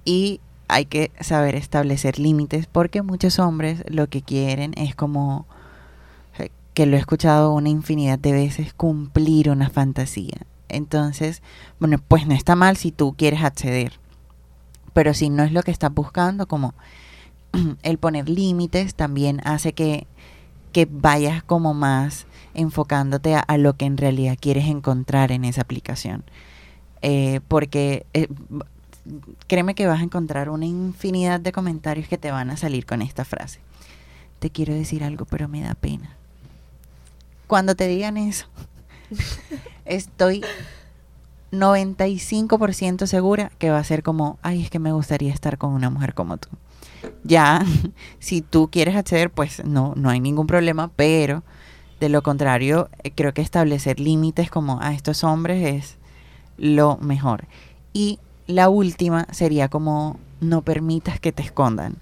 Y 0.04 0.40
hay 0.66 0.84
que 0.84 1.10
saber 1.20 1.54
establecer 1.54 2.18
límites 2.18 2.66
porque 2.66 3.00
muchos 3.00 3.38
hombres 3.38 3.82
lo 3.88 4.08
que 4.08 4.20
quieren 4.20 4.74
es 4.76 4.94
como, 4.94 5.46
eh, 5.46 5.57
que 6.78 6.86
lo 6.86 6.96
he 6.96 7.00
escuchado 7.00 7.52
una 7.54 7.70
infinidad 7.70 8.20
de 8.20 8.30
veces, 8.30 8.72
cumplir 8.72 9.50
una 9.50 9.68
fantasía. 9.68 10.46
Entonces, 10.68 11.42
bueno, 11.80 11.98
pues 12.06 12.28
no 12.28 12.34
está 12.34 12.54
mal 12.54 12.76
si 12.76 12.92
tú 12.92 13.16
quieres 13.18 13.42
acceder. 13.42 13.98
Pero 14.92 15.12
si 15.12 15.28
no 15.28 15.42
es 15.42 15.50
lo 15.50 15.64
que 15.64 15.72
estás 15.72 15.92
buscando, 15.92 16.46
como 16.46 16.74
el 17.82 17.98
poner 17.98 18.28
límites 18.28 18.94
también 18.94 19.40
hace 19.42 19.72
que, 19.72 20.06
que 20.70 20.86
vayas 20.88 21.42
como 21.42 21.74
más 21.74 22.28
enfocándote 22.54 23.34
a, 23.34 23.58
lo 23.58 23.76
que 23.76 23.86
en 23.86 23.96
realidad 23.96 24.38
quieres 24.40 24.66
encontrar 24.66 25.32
en 25.32 25.44
esa 25.44 25.62
aplicación. 25.62 26.22
Eh, 27.02 27.40
porque 27.48 28.06
eh, 28.14 28.28
créeme 29.48 29.74
que 29.74 29.88
vas 29.88 29.98
a 29.98 30.04
encontrar 30.04 30.48
una 30.48 30.66
infinidad 30.66 31.40
de 31.40 31.50
comentarios 31.50 32.06
que 32.06 32.18
te 32.18 32.30
van 32.30 32.50
a 32.50 32.56
salir 32.56 32.86
con 32.86 33.02
esta 33.02 33.24
frase. 33.24 33.58
Te 34.38 34.50
quiero 34.50 34.74
decir 34.74 35.02
algo, 35.02 35.24
pero 35.24 35.48
me 35.48 35.60
da 35.62 35.74
pena. 35.74 36.17
Cuando 37.48 37.74
te 37.74 37.88
digan 37.88 38.16
eso, 38.18 38.46
estoy 39.86 40.44
95% 41.50 43.06
segura 43.06 43.50
que 43.58 43.70
va 43.70 43.78
a 43.78 43.84
ser 43.84 44.02
como, 44.02 44.38
ay, 44.42 44.62
es 44.62 44.70
que 44.70 44.78
me 44.78 44.92
gustaría 44.92 45.32
estar 45.32 45.56
con 45.56 45.72
una 45.72 45.88
mujer 45.90 46.14
como 46.14 46.36
tú. 46.36 46.50
Ya, 47.24 47.64
si 48.18 48.42
tú 48.42 48.68
quieres 48.70 48.96
acceder, 48.96 49.30
pues 49.30 49.64
no, 49.64 49.94
no 49.96 50.10
hay 50.10 50.20
ningún 50.20 50.46
problema, 50.46 50.90
pero 50.94 51.42
de 52.00 52.10
lo 52.10 52.22
contrario, 52.22 52.90
eh, 53.02 53.12
creo 53.12 53.32
que 53.32 53.42
establecer 53.42 53.98
límites 53.98 54.50
como 54.50 54.80
a 54.82 54.92
estos 54.92 55.24
hombres 55.24 55.66
es 55.66 55.96
lo 56.58 56.98
mejor. 56.98 57.46
Y 57.92 58.18
la 58.46 58.68
última 58.68 59.26
sería 59.30 59.68
como, 59.68 60.20
no 60.40 60.62
permitas 60.62 61.18
que 61.18 61.32
te 61.32 61.42
escondan. 61.42 61.96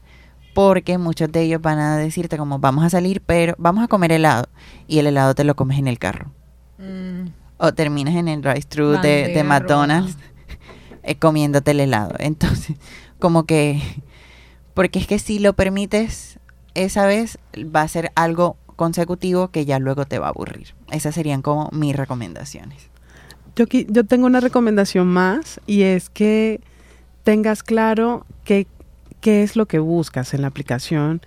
Porque 0.57 0.99
muchos 0.99 1.31
de 1.31 1.43
ellos 1.43 1.63
van 1.63 1.79
a 1.79 1.97
decirte 1.97 2.37
como, 2.37 2.59
vamos 2.59 2.85
a 2.85 2.91
salir, 2.91 3.21
pero 3.21 3.55
vamos 3.59 3.85
a 3.85 3.89
comer 3.89 4.11
helado. 4.11 4.49
Y 4.89 4.99
el 4.99 5.07
helado 5.07 5.37
te 5.37 5.45
lo 5.45 5.55
comes 5.55 5.79
en 5.79 5.87
el 5.87 6.01
carro 6.01 6.33
Mm, 6.79 7.29
o 7.57 7.73
terminas 7.73 8.15
en 8.17 8.29
el 8.29 8.43
drive-thru 8.43 9.01
de, 9.01 9.29
de 9.29 9.45
McDonald's 9.45 10.17
eh, 11.03 11.17
comiéndote 11.17 11.71
el 11.71 11.81
helado. 11.81 12.15
Entonces, 12.19 12.77
como 13.19 13.45
que, 13.45 13.81
porque 14.75 14.99
es 14.99 15.07
que 15.07 15.19
si 15.19 15.39
lo 15.39 15.55
permites 15.55 16.39
esa 16.75 17.07
vez, 17.07 17.39
va 17.57 17.83
a 17.83 17.89
ser 17.89 18.13
algo 18.15 18.57
consecutivo 18.77 19.49
que 19.49 19.65
ya 19.65 19.79
luego 19.79 20.05
te 20.05 20.19
va 20.19 20.27
a 20.27 20.31
aburrir. 20.31 20.75
Esas 20.91 21.15
serían 21.15 21.41
como 21.41 21.71
mis 21.73 21.97
recomendaciones. 21.97 22.91
Yo, 23.55 23.65
yo 23.65 24.05
tengo 24.05 24.27
una 24.27 24.41
recomendación 24.41 25.07
más 25.07 25.63
y 25.67 25.83
es 25.83 26.11
que 26.11 26.61
tengas 27.25 27.63
claro 27.63 28.27
qué, 28.45 28.67
qué 29.21 29.43
es 29.43 29.57
lo 29.57 29.67
que 29.67 29.79
buscas 29.79 30.35
en 30.35 30.43
la 30.43 30.49
aplicación 30.49 31.21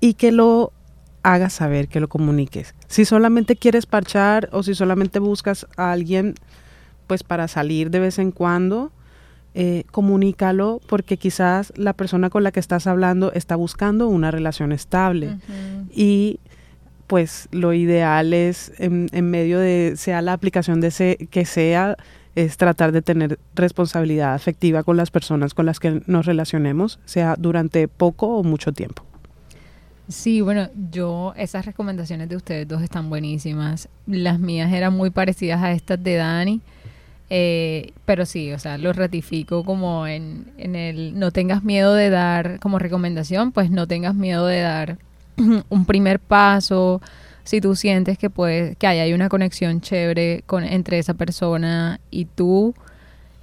y 0.00 0.14
que 0.14 0.32
lo 0.32 0.72
hagas 1.22 1.52
saber, 1.52 1.88
que 1.88 2.00
lo 2.00 2.08
comuniques. 2.08 2.74
Si 2.88 3.04
solamente 3.04 3.56
quieres 3.56 3.86
parchar 3.86 4.48
o 4.52 4.62
si 4.62 4.74
solamente 4.74 5.18
buscas 5.18 5.66
a 5.76 5.92
alguien 5.92 6.34
pues 7.06 7.22
para 7.22 7.48
salir 7.48 7.90
de 7.90 8.00
vez 8.00 8.18
en 8.18 8.30
cuando, 8.30 8.90
eh, 9.54 9.84
comunícalo 9.90 10.80
porque 10.86 11.18
quizás 11.18 11.72
la 11.76 11.92
persona 11.92 12.30
con 12.30 12.42
la 12.42 12.52
que 12.52 12.60
estás 12.60 12.86
hablando 12.86 13.32
está 13.32 13.54
buscando 13.54 14.08
una 14.08 14.30
relación 14.30 14.72
estable 14.72 15.36
y 15.90 16.40
pues 17.06 17.48
lo 17.50 17.74
ideal 17.74 18.32
es 18.32 18.72
en, 18.78 19.08
en 19.12 19.30
medio 19.30 19.58
de 19.58 19.92
sea 19.96 20.22
la 20.22 20.32
aplicación 20.32 20.80
de 20.80 20.86
ese 20.86 21.28
que 21.30 21.44
sea 21.44 21.98
es 22.34 22.56
tratar 22.56 22.92
de 22.92 23.02
tener 23.02 23.38
responsabilidad 23.54 24.34
afectiva 24.34 24.82
con 24.82 24.96
las 24.96 25.10
personas 25.10 25.54
con 25.54 25.66
las 25.66 25.80
que 25.80 26.02
nos 26.06 26.26
relacionemos 26.26 26.98
sea 27.04 27.36
durante 27.38 27.88
poco 27.88 28.38
o 28.38 28.42
mucho 28.42 28.72
tiempo 28.72 29.04
Sí, 30.08 30.40
bueno, 30.40 30.68
yo, 30.90 31.32
esas 31.36 31.64
recomendaciones 31.64 32.28
de 32.28 32.36
ustedes 32.36 32.68
dos 32.68 32.82
están 32.82 33.08
buenísimas. 33.08 33.88
Las 34.06 34.38
mías 34.38 34.72
eran 34.72 34.92
muy 34.92 35.10
parecidas 35.10 35.62
a 35.62 35.72
estas 35.72 36.02
de 36.02 36.16
Dani. 36.16 36.60
eh, 37.30 37.92
pero 38.04 38.26
sí, 38.26 38.52
o 38.52 38.58
sea, 38.58 38.76
lo 38.78 38.92
ratifico 38.92 39.64
como 39.64 40.06
en, 40.06 40.52
en 40.58 40.76
el 40.76 41.18
no 41.18 41.30
tengas 41.30 41.64
miedo 41.64 41.94
de 41.94 42.10
dar, 42.10 42.60
como 42.60 42.78
recomendación, 42.78 43.52
pues 43.52 43.70
no 43.70 43.86
tengas 43.86 44.14
miedo 44.14 44.46
de 44.46 44.60
dar 44.60 44.98
un 45.68 45.84
primer 45.86 46.18
paso. 46.20 47.00
Si 47.44 47.60
tú 47.60 47.74
sientes 47.74 48.18
que 48.18 48.30
puedes, 48.30 48.76
que 48.76 48.86
hay, 48.86 49.12
una 49.12 49.28
conexión 49.28 49.80
chévere 49.80 50.44
con, 50.46 50.64
entre 50.64 50.98
esa 50.98 51.14
persona 51.14 52.00
y 52.10 52.26
tú, 52.26 52.74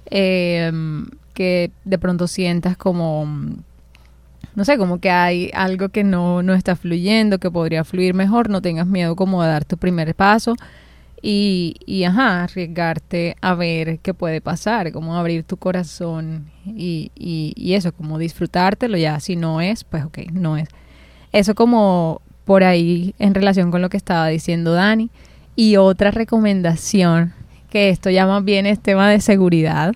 eh, 0.06 0.72
que 1.34 1.70
de 1.84 1.98
pronto 1.98 2.26
sientas 2.26 2.76
como 2.76 3.26
no 4.54 4.64
sé, 4.64 4.78
como 4.78 5.00
que 5.00 5.10
hay 5.10 5.50
algo 5.54 5.90
que 5.90 6.04
no, 6.04 6.42
no 6.42 6.54
está 6.54 6.76
fluyendo, 6.76 7.38
que 7.38 7.50
podría 7.50 7.84
fluir 7.84 8.14
mejor, 8.14 8.50
no 8.50 8.60
tengas 8.60 8.86
miedo 8.86 9.16
como 9.16 9.42
de 9.42 9.48
dar 9.48 9.64
tu 9.64 9.76
primer 9.76 10.14
paso 10.14 10.54
y, 11.22 11.76
y 11.86 12.04
ajá, 12.04 12.44
arriesgarte 12.44 13.36
a 13.40 13.54
ver 13.54 13.98
qué 14.00 14.14
puede 14.14 14.40
pasar, 14.40 14.92
como 14.92 15.16
abrir 15.16 15.44
tu 15.44 15.56
corazón 15.56 16.50
y, 16.66 17.12
y, 17.14 17.52
y 17.56 17.74
eso, 17.74 17.92
como 17.92 18.18
disfrutártelo 18.18 18.96
ya, 18.96 19.20
si 19.20 19.36
no 19.36 19.60
es, 19.60 19.84
pues 19.84 20.04
ok, 20.04 20.18
no 20.32 20.56
es. 20.56 20.68
Eso 21.32 21.54
como 21.54 22.22
por 22.50 22.64
ahí 22.64 23.14
en 23.20 23.32
relación 23.32 23.70
con 23.70 23.80
lo 23.80 23.90
que 23.90 23.96
estaba 23.96 24.26
diciendo 24.26 24.72
Dani. 24.72 25.08
Y 25.54 25.76
otra 25.76 26.10
recomendación, 26.10 27.32
que 27.70 27.90
esto 27.90 28.10
ya 28.10 28.26
más 28.26 28.42
bien 28.42 28.66
es 28.66 28.80
tema 28.80 29.08
de 29.08 29.20
seguridad, 29.20 29.92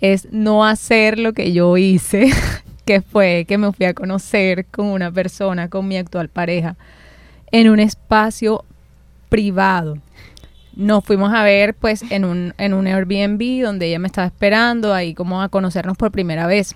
es 0.00 0.26
no 0.32 0.64
hacer 0.64 1.20
lo 1.20 1.34
que 1.34 1.52
yo 1.52 1.76
hice 1.76 2.32
que 2.84 3.00
fue 3.00 3.44
que 3.46 3.58
me 3.58 3.70
fui 3.70 3.86
a 3.86 3.94
conocer 3.94 4.66
con 4.66 4.86
una 4.86 5.12
persona, 5.12 5.70
con 5.70 5.86
mi 5.86 5.96
actual 5.96 6.28
pareja, 6.28 6.74
en 7.52 7.70
un 7.70 7.78
espacio 7.78 8.64
privado. 9.28 9.98
nos 10.74 11.04
fuimos 11.04 11.32
a 11.32 11.44
ver 11.44 11.74
pues 11.74 12.02
en 12.10 12.24
un, 12.24 12.54
en 12.58 12.74
un 12.74 12.88
Airbnb 12.88 13.62
donde 13.62 13.86
ella 13.86 14.00
me 14.00 14.08
estaba 14.08 14.26
esperando, 14.26 14.92
ahí 14.92 15.14
como 15.14 15.42
a 15.42 15.48
conocernos 15.48 15.96
por 15.96 16.10
primera 16.10 16.48
vez. 16.48 16.74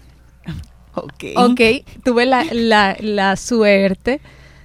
Ok. 0.94 1.24
Ok, 1.34 1.60
tuve 2.04 2.24
la, 2.24 2.44
la, 2.52 2.96
la 3.00 3.34
suerte 3.34 4.20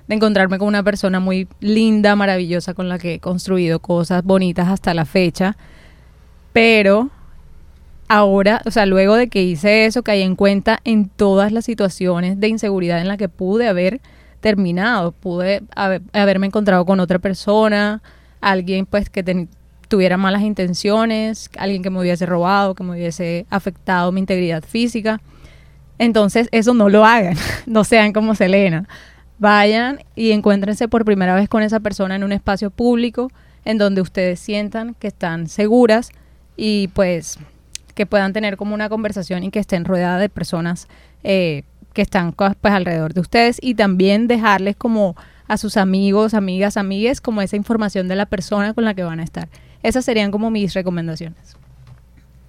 de 0.08 0.16
encontrarme 0.16 0.58
con 0.58 0.68
una 0.68 0.84
persona 0.84 1.20
muy 1.20 1.48
linda, 1.60 2.16
maravillosa, 2.16 2.74
con 2.74 2.88
la 2.90 2.98
que 2.98 3.16
he 3.16 3.20
construido 3.20 3.80
cosas 3.80 4.24
bonitas 4.24 4.68
hasta 4.70 4.94
la 4.94 5.06
fecha. 5.06 5.58
Pero 6.54 7.10
ahora, 8.08 8.62
o 8.66 8.72
sea, 8.72 8.86
luego 8.86 9.16
de 9.16 9.28
que 9.28 9.44
hice 9.44 9.86
eso, 9.86 10.04
caí 10.04 10.22
en 10.22 10.36
cuenta 10.36 10.80
en 10.86 11.10
todas 11.10 11.52
las 11.52 11.66
situaciones 11.66 12.40
de 12.40 12.48
inseguridad 12.48 13.00
en 13.02 13.08
la 13.08 13.18
que 13.18 13.30
pude 13.30 13.68
haber 13.68 14.00
terminado. 14.40 15.12
Pude 15.12 15.64
haber- 15.76 16.02
haberme 16.14 16.48
encontrado 16.48 16.86
con 16.86 17.00
otra 17.00 17.20
persona, 17.20 18.02
alguien 18.42 18.86
pues 18.86 19.10
que 19.10 19.48
tuviera 19.90 20.18
malas 20.18 20.42
intenciones, 20.42 21.50
alguien 21.58 21.82
que 21.84 21.90
me 21.90 22.00
hubiese 22.00 22.26
robado, 22.26 22.76
que 22.76 22.84
me 22.84 22.92
hubiese 22.92 23.46
afectado 23.50 24.12
mi 24.12 24.20
integridad 24.22 24.64
física. 24.64 25.22
Entonces, 26.00 26.48
eso 26.52 26.74
no 26.74 26.90
lo 26.90 27.06
hagan, 27.06 27.36
no 27.66 27.84
sean 27.84 28.14
como 28.14 28.36
Selena. 28.36 28.88
Vayan 29.40 30.00
y 30.16 30.32
encuéntrense 30.32 30.88
por 30.88 31.06
primera 31.06 31.36
vez 31.36 31.48
con 31.48 31.62
esa 31.64 31.80
persona 31.80 32.16
en 32.16 32.24
un 32.24 32.32
espacio 32.32 32.72
público 32.72 33.32
en 33.66 33.78
donde 33.78 34.02
ustedes 34.02 34.40
sientan 34.40 34.96
que 34.96 35.08
están 35.08 35.48
seguras 35.48 36.10
y 36.56 36.88
pues 36.90 37.38
que 37.94 38.06
puedan 38.06 38.34
tener 38.34 38.58
como 38.58 38.74
una 38.74 38.90
conversación 38.90 39.44
y 39.44 39.52
que 39.52 39.60
estén 39.60 39.86
rodeadas 39.86 40.20
de 40.22 40.30
personas 40.30 40.88
eh, 41.24 41.64
que 41.94 42.02
están 42.02 42.32
co- 42.32 42.54
pues 42.62 42.74
alrededor 42.74 43.14
de 43.14 43.22
ustedes 43.22 43.58
y 43.62 43.76
también 43.76 44.28
dejarles 44.28 44.76
como 44.76 45.16
a 45.48 45.58
sus 45.58 45.78
amigos, 45.78 46.34
amigas, 46.34 46.76
amigues 46.78 47.22
como 47.22 47.42
esa 47.42 47.56
información 47.56 48.08
de 48.08 48.16
la 48.16 48.26
persona 48.26 48.74
con 48.74 48.86
la 48.86 48.94
que 48.94 49.04
van 49.04 49.20
a 49.20 49.24
estar. 49.24 49.48
Esas 49.84 50.04
serían 50.06 50.32
como 50.32 50.50
mis 50.52 50.74
recomendaciones. 50.74 51.56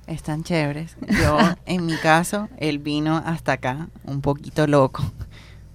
Están 0.07 0.43
chéveres. 0.43 0.97
Yo, 1.23 1.39
en 1.67 1.85
mi 1.87 1.95
caso, 1.97 2.49
él 2.59 2.79
vino 2.79 3.23
hasta 3.25 3.53
acá, 3.53 3.89
un 4.05 4.21
poquito 4.23 4.67
loco. 4.67 5.05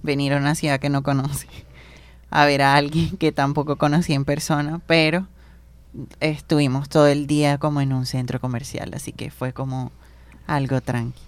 Venir 0.04 0.34
a 0.34 0.36
una 0.36 0.54
ciudad 0.54 0.78
que 0.78 0.90
no 0.90 1.02
conoce. 1.02 1.48
A 2.30 2.44
ver 2.44 2.62
a 2.62 2.76
alguien 2.76 3.16
que 3.16 3.32
tampoco 3.32 3.76
conocí 3.76 4.12
en 4.12 4.24
persona, 4.24 4.80
pero 4.86 5.26
estuvimos 6.20 6.88
todo 6.88 7.06
el 7.06 7.26
día 7.26 7.56
como 7.58 7.80
en 7.80 7.92
un 7.92 8.04
centro 8.04 8.38
comercial, 8.38 8.92
así 8.94 9.12
que 9.12 9.30
fue 9.30 9.54
como 9.54 9.92
algo 10.46 10.80
tranqui. 10.82 11.20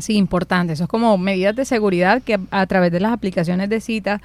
Sí, 0.00 0.14
importante. 0.14 0.72
Eso 0.72 0.84
es 0.84 0.88
como 0.88 1.18
medidas 1.18 1.56
de 1.56 1.64
seguridad 1.64 2.22
que 2.22 2.38
a, 2.50 2.66
través 2.66 2.92
de 2.92 3.00
las 3.00 3.12
aplicaciones 3.12 3.68
de 3.68 3.80
cita, 3.80 4.20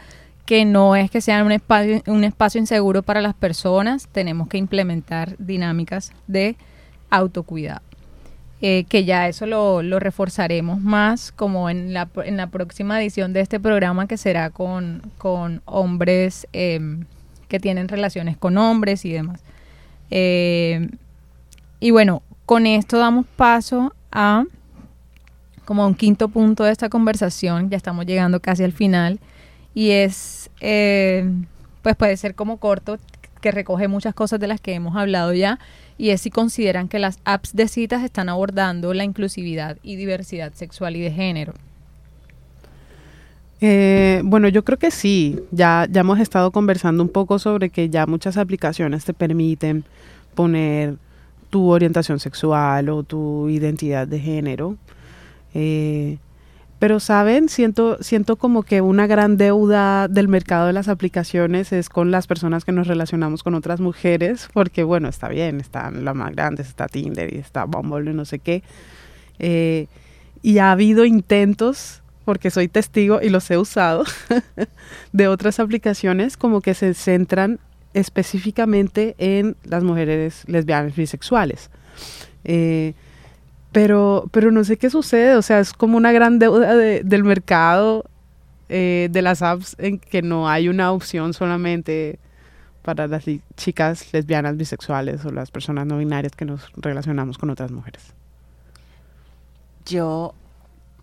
que 0.46 0.66
no 0.66 0.96
es 0.96 1.10
que 1.12 1.22
sean 1.22 1.46
un 1.46 1.52
espacio, 1.52 2.04
un 2.06 2.24
espacio 2.24 2.60
inseguro 2.60 3.02
para 3.02 3.22
las 3.22 3.34
personas, 3.34 4.08
tenemos 4.12 4.48
que 4.48 4.58
implementar 4.58 5.36
dinámicas 5.40 6.12
de 6.28 6.56
autocuidado. 7.10 7.89
Eh, 8.62 8.84
que 8.90 9.06
ya 9.06 9.30
eso 9.30 9.46
lo, 9.46 9.82
lo 9.82 10.00
reforzaremos 10.00 10.82
más 10.82 11.32
como 11.32 11.70
en 11.70 11.94
la, 11.94 12.10
en 12.26 12.36
la 12.36 12.48
próxima 12.48 13.02
edición 13.02 13.32
de 13.32 13.40
este 13.40 13.58
programa 13.58 14.06
que 14.06 14.18
será 14.18 14.50
con, 14.50 15.02
con 15.18 15.62
hombres 15.64 16.46
em, 16.52 17.06
que 17.48 17.62
tienen 17.62 17.88
relaciones 17.88 18.36
con 18.36 18.58
hombres 18.58 19.06
y 19.06 19.14
demás. 19.14 19.42
Eh, 20.12 20.90
y 21.80 21.92
bueno, 21.92 22.22
con 22.46 22.68
esto 22.68 22.98
damos 22.98 23.26
paso 23.38 23.94
a 24.12 24.44
como 25.64 25.86
un 25.86 25.96
quinto 25.96 26.28
punto 26.30 26.64
de 26.64 26.72
esta 26.72 26.90
conversación, 26.90 27.70
ya 27.70 27.78
estamos 27.78 28.06
llegando 28.06 28.40
casi 28.40 28.64
al 28.64 28.74
final, 28.74 29.20
y 29.74 29.92
es, 29.92 30.50
eh, 30.62 31.32
pues 31.84 31.96
puede 31.96 32.18
ser 32.18 32.36
como 32.36 32.58
corto, 32.58 32.98
que 33.40 33.52
recoge 33.52 33.88
muchas 33.88 34.14
cosas 34.16 34.40
de 34.40 34.48
las 34.48 34.60
que 34.60 34.74
hemos 34.74 34.96
hablado 34.96 35.32
ya, 35.32 35.60
y 36.00 36.12
es 36.12 36.22
si 36.22 36.32
consideran 36.32 36.88
que 36.88 36.98
las 36.98 37.20
apps 37.26 37.54
de 37.54 37.68
citas 37.68 38.04
están 38.04 38.30
abordando 38.30 38.94
la 38.94 39.04
inclusividad 39.04 39.78
y 39.84 39.98
diversidad 39.98 40.54
sexual 40.54 40.96
y 40.96 41.02
de 41.02 41.12
género. 41.12 41.54
Eh, 43.60 44.22
bueno, 44.24 44.48
yo 44.48 44.64
creo 44.64 44.80
que 44.80 44.92
sí. 44.92 45.38
Ya, 45.52 45.86
ya 45.92 46.00
hemos 46.02 46.20
estado 46.20 46.52
conversando 46.52 47.04
un 47.04 47.10
poco 47.10 47.38
sobre 47.38 47.70
que 47.70 47.90
ya 47.90 48.08
muchas 48.08 48.38
aplicaciones 48.38 49.04
te 49.04 49.14
permiten 49.14 49.84
poner 50.36 50.96
tu 51.50 51.70
orientación 51.70 52.22
sexual 52.22 52.88
o 52.88 53.04
tu 53.04 53.50
identidad 53.50 54.08
de 54.08 54.20
género. 54.20 54.78
Eh, 55.54 56.18
pero, 56.80 57.02
¿saben? 57.02 57.50
Siento, 57.50 57.98
siento 58.02 58.38
como 58.38 58.64
que 58.64 58.80
una 58.80 59.06
gran 59.06 59.36
deuda 59.36 60.08
del 60.08 60.30
mercado 60.30 60.68
de 60.68 60.74
las 60.74 60.88
aplicaciones 60.88 61.74
es 61.74 61.90
con 61.90 62.10
las 62.10 62.26
personas 62.26 62.64
que 62.64 62.72
nos 62.72 62.88
relacionamos 62.88 63.44
con 63.44 63.54
otras 63.54 63.82
mujeres, 63.82 64.48
porque, 64.54 64.84
bueno, 64.84 65.10
está 65.10 65.28
bien, 65.28 65.60
están 65.60 66.06
las 66.06 66.16
más 66.16 66.32
grandes, 66.32 66.70
está 66.70 66.88
Tinder 66.88 67.34
y 67.34 67.38
está 67.38 67.66
Bumble 67.66 68.12
y 68.12 68.14
no 68.14 68.24
sé 68.24 68.40
qué. 68.40 68.64
Eh, 69.40 69.88
y 70.42 70.60
ha 70.60 70.72
habido 70.72 71.04
intentos, 71.04 72.02
porque 72.24 72.50
soy 72.50 72.70
testigo 72.70 73.20
y 73.22 73.28
los 73.28 73.52
he 73.52 73.58
usado, 73.58 74.06
de 75.12 75.28
otras 75.28 75.60
aplicaciones 75.60 76.38
como 76.38 76.62
que 76.62 76.74
se 76.76 76.94
centran 76.94 77.60
específicamente 77.94 79.16
en 79.18 79.58
las 79.66 79.84
mujeres 79.84 80.44
lesbianas 80.48 80.96
bisexuales. 80.96 81.70
Eh, 82.46 82.94
pero, 83.72 84.26
pero 84.32 84.52
no 84.52 84.64
sé 84.64 84.78
qué 84.78 84.90
sucede, 84.90 85.36
o 85.36 85.42
sea, 85.42 85.60
es 85.60 85.74
como 85.74 85.98
una 85.98 86.12
gran 86.12 86.40
deuda 86.40 86.76
de- 86.76 87.04
del 87.04 87.24
mercado 87.24 88.06
eh, 88.70 89.10
de 89.12 89.22
las 89.22 89.42
apps 89.42 89.76
en 89.80 90.00
que 90.00 90.22
no 90.22 90.48
hay 90.50 90.70
una 90.70 90.92
opción 90.92 91.34
solamente 91.34 92.20
para 92.84 93.08
las 93.08 93.24
chicas 93.58 94.12
lesbianas 94.14 94.58
bisexuales 94.58 95.26
o 95.26 95.32
las 95.32 95.52
personas 95.52 95.86
no 95.88 95.98
binarias 95.98 96.36
que 96.36 96.46
nos 96.46 96.72
relacionamos 96.76 97.38
con 97.38 97.50
otras 97.50 97.72
mujeres. 97.72 98.14
Yo, 99.86 100.34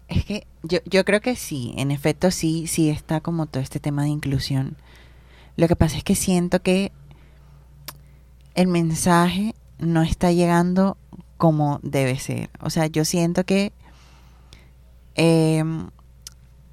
es 0.09 0.25
que 0.25 0.47
yo, 0.63 0.79
yo 0.85 1.05
creo 1.05 1.21
que 1.21 1.37
sí, 1.37 1.75
en 1.77 1.91
efecto 1.91 2.31
sí, 2.31 2.67
sí 2.67 2.89
está 2.89 3.21
como 3.21 3.47
todo 3.47 3.63
este 3.63 3.81
tema 3.81 4.03
de 4.05 4.09
inclusión. 4.11 4.77
Lo 5.57 5.69
que 5.69 5.77
pasa 5.77 5.97
es 5.97 6.05
que 6.05 6.15
siento 6.15 6.63
que 6.63 6.93
el 8.55 8.69
mensaje 8.69 9.55
no 9.79 10.03
está 10.03 10.33
llegando 10.33 10.97
como 11.37 11.81
debe 11.83 12.19
ser. 12.19 12.51
O 12.61 12.71
sea, 12.71 12.87
yo 12.87 13.05
siento 13.05 13.45
que, 13.45 13.73
em, 15.15 15.89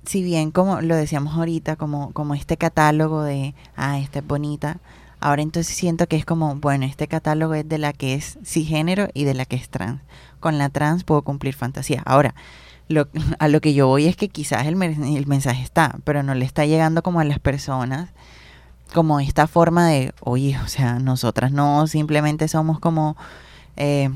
si 0.05 0.23
bien 0.23 0.51
como 0.51 0.81
lo 0.81 0.95
decíamos 0.95 1.35
ahorita, 1.35 1.75
como, 1.75 2.11
como 2.13 2.35
este 2.35 2.57
catálogo 2.57 3.23
de, 3.23 3.55
ah, 3.75 3.99
esta 3.99 4.19
es 4.19 4.27
bonita, 4.27 4.79
ahora 5.19 5.41
entonces 5.41 5.75
siento 5.75 6.07
que 6.07 6.17
es 6.17 6.25
como, 6.25 6.55
bueno, 6.55 6.85
este 6.85 7.07
catálogo 7.07 7.53
es 7.55 7.67
de 7.67 7.77
la 7.77 7.93
que 7.93 8.15
es 8.15 8.37
cisgénero 8.43 9.07
y 9.13 9.23
de 9.25 9.33
la 9.33 9.45
que 9.45 9.55
es 9.55 9.69
trans. 9.69 10.01
Con 10.39 10.57
la 10.57 10.69
trans 10.69 11.03
puedo 11.03 11.21
cumplir 11.23 11.53
fantasía. 11.55 12.01
Ahora, 12.05 12.35
lo, 12.89 13.07
a 13.39 13.47
lo 13.47 13.61
que 13.61 13.73
yo 13.73 13.87
voy 13.87 14.07
es 14.07 14.15
que 14.17 14.29
quizás 14.29 14.67
el, 14.67 14.81
el 14.81 15.27
mensaje 15.27 15.63
está, 15.63 15.97
pero 16.03 16.23
no 16.23 16.35
le 16.35 16.45
está 16.45 16.65
llegando 16.65 17.03
como 17.03 17.19
a 17.19 17.23
las 17.23 17.39
personas 17.39 18.09
como 18.93 19.19
esta 19.19 19.47
forma 19.47 19.87
de, 19.87 20.13
oye, 20.21 20.57
o 20.63 20.67
sea, 20.67 20.99
nosotras 20.99 21.51
no 21.51 21.87
simplemente 21.87 22.47
somos 22.47 22.79
como 22.79 23.17
eh, 23.75 24.09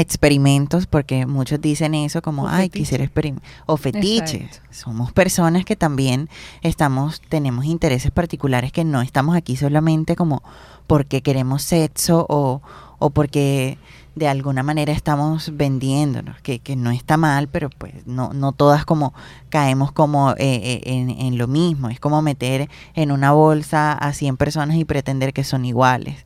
experimentos, 0.00 0.86
porque 0.86 1.26
muchos 1.26 1.60
dicen 1.60 1.94
eso 1.94 2.22
como, 2.22 2.44
O 2.44 2.48
ay, 2.48 2.64
fetiche. 2.64 2.78
quisiera 2.78 3.04
experimentar, 3.04 3.48
o 3.66 3.76
fetiches. 3.76 4.34
Exacto. 4.34 4.68
Somos 4.70 5.12
personas 5.12 5.64
que 5.64 5.76
también 5.76 6.28
estamos, 6.62 7.20
tenemos 7.28 7.64
intereses 7.64 8.10
particulares 8.10 8.72
que 8.72 8.84
no 8.84 9.02
estamos 9.02 9.36
aquí 9.36 9.56
solamente 9.56 10.16
como 10.16 10.42
porque 10.86 11.22
queremos 11.22 11.62
sexo 11.62 12.26
o, 12.28 12.62
o 12.98 13.10
porque 13.10 13.78
de 14.14 14.26
alguna 14.28 14.62
manera 14.64 14.92
estamos 14.92 15.56
vendiéndonos, 15.56 16.40
que, 16.40 16.58
que 16.58 16.74
no 16.74 16.90
está 16.90 17.16
mal, 17.16 17.48
pero 17.48 17.70
pues 17.70 17.94
no, 18.06 18.32
no 18.32 18.52
todas 18.52 18.84
como 18.84 19.14
caemos 19.48 19.92
como 19.92 20.32
eh, 20.32 20.36
eh, 20.38 20.80
en, 20.86 21.10
en 21.10 21.38
lo 21.38 21.46
mismo. 21.46 21.88
Es 21.88 22.00
como 22.00 22.20
meter 22.20 22.68
en 22.94 23.12
una 23.12 23.32
bolsa 23.32 23.92
a 23.92 24.12
100 24.12 24.36
personas 24.36 24.76
y 24.76 24.84
pretender 24.84 25.32
que 25.32 25.44
son 25.44 25.64
iguales. 25.64 26.24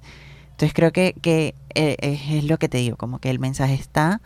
Entonces 0.63 0.75
creo 0.77 0.93
que, 0.93 1.55
eh, 1.75 1.97
es, 1.99 2.21
es 2.31 2.45
lo 2.45 2.57
que 2.57 2.69
te 2.69 2.79
digo, 2.79 2.97
como 2.97 3.19
que 3.19 3.31
el 3.31 3.41
mensaje 3.41 3.75
está, 3.75 4.21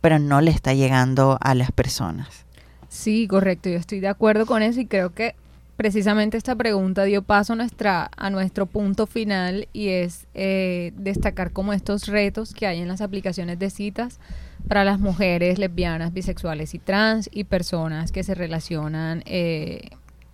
pero 0.00 0.18
no 0.18 0.40
le 0.40 0.50
está 0.50 0.72
llegando 0.72 1.36
a 1.42 1.54
las 1.54 1.72
personas. 1.72 2.46
Sí, 2.88 3.28
correcto, 3.28 3.68
yo 3.68 3.76
estoy 3.76 4.00
de 4.00 4.08
acuerdo 4.08 4.46
con 4.46 4.62
eso 4.62 4.80
y 4.80 4.86
creo 4.86 5.12
que 5.12 5.34
precisamente 5.76 6.38
esta 6.38 6.56
pregunta 6.56 7.04
dio 7.04 7.20
paso 7.20 7.52
a, 7.52 7.56
nuestra, 7.56 8.10
a 8.16 8.30
nuestro 8.30 8.64
punto 8.64 9.06
final 9.06 9.68
y 9.74 9.88
es 9.88 10.26
eh, 10.32 10.94
destacar 10.96 11.50
como 11.50 11.74
estos 11.74 12.06
retos 12.06 12.54
que 12.54 12.66
hay 12.66 12.80
en 12.80 12.88
las 12.88 13.02
aplicaciones 13.02 13.58
de 13.58 13.68
citas 13.68 14.20
para 14.66 14.84
las 14.84 14.98
mujeres 14.98 15.58
lesbianas, 15.58 16.14
bisexuales 16.14 16.72
y 16.72 16.78
trans 16.78 17.28
y 17.30 17.44
personas 17.44 18.10
que 18.10 18.22
se 18.22 18.34
relacionan 18.34 19.22
eh, 19.26 19.90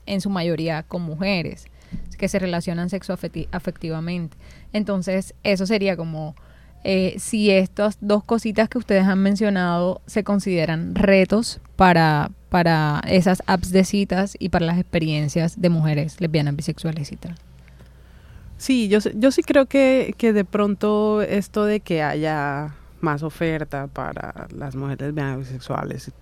en 0.06 0.20
su 0.20 0.30
mayoría 0.30 0.84
con 0.84 1.02
mujeres, 1.02 1.66
que 2.18 2.28
se 2.28 2.38
relacionan 2.38 2.90
sexoafectivamente. 2.90 4.36
Entonces, 4.72 5.34
eso 5.42 5.66
sería 5.66 5.96
como 5.96 6.34
eh, 6.82 7.16
si 7.18 7.50
estas 7.50 7.98
dos 8.00 8.24
cositas 8.24 8.68
que 8.68 8.78
ustedes 8.78 9.04
han 9.04 9.18
mencionado 9.18 10.00
se 10.06 10.24
consideran 10.24 10.94
retos 10.94 11.60
para, 11.76 12.30
para 12.48 13.02
esas 13.06 13.42
apps 13.46 13.70
de 13.70 13.84
citas 13.84 14.34
y 14.38 14.48
para 14.48 14.66
las 14.66 14.78
experiencias 14.78 15.60
de 15.60 15.68
mujeres 15.68 16.20
lesbianas, 16.20 16.56
bisexuales 16.56 17.12
y 17.12 17.16
trans. 17.16 17.40
Sí, 18.56 18.88
yo, 18.88 18.98
yo 19.14 19.30
sí 19.30 19.42
creo 19.42 19.66
que, 19.66 20.14
que 20.18 20.32
de 20.32 20.44
pronto 20.44 21.22
esto 21.22 21.64
de 21.64 21.80
que 21.80 22.02
haya 22.02 22.74
más 23.00 23.22
oferta 23.22 23.86
para 23.86 24.48
las 24.54 24.76
mujeres 24.76 25.08
lesbianas 25.08 25.38
bisexuales 25.38 26.12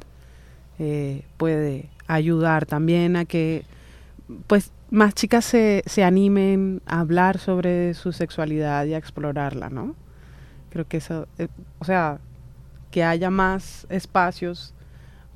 eh, 0.78 1.22
puede 1.36 1.88
ayudar 2.06 2.66
también 2.66 3.16
a 3.16 3.24
que 3.24 3.64
pues 4.46 4.70
más 4.90 5.14
chicas 5.14 5.44
se, 5.44 5.82
se 5.86 6.04
animen 6.04 6.82
a 6.86 7.00
hablar 7.00 7.38
sobre 7.38 7.94
su 7.94 8.12
sexualidad 8.12 8.86
y 8.86 8.94
a 8.94 8.98
explorarla, 8.98 9.70
¿no? 9.70 9.94
Creo 10.70 10.86
que 10.86 10.98
eso, 10.98 11.28
eh, 11.38 11.48
o 11.78 11.84
sea, 11.84 12.20
que 12.90 13.04
haya 13.04 13.30
más 13.30 13.86
espacios 13.90 14.74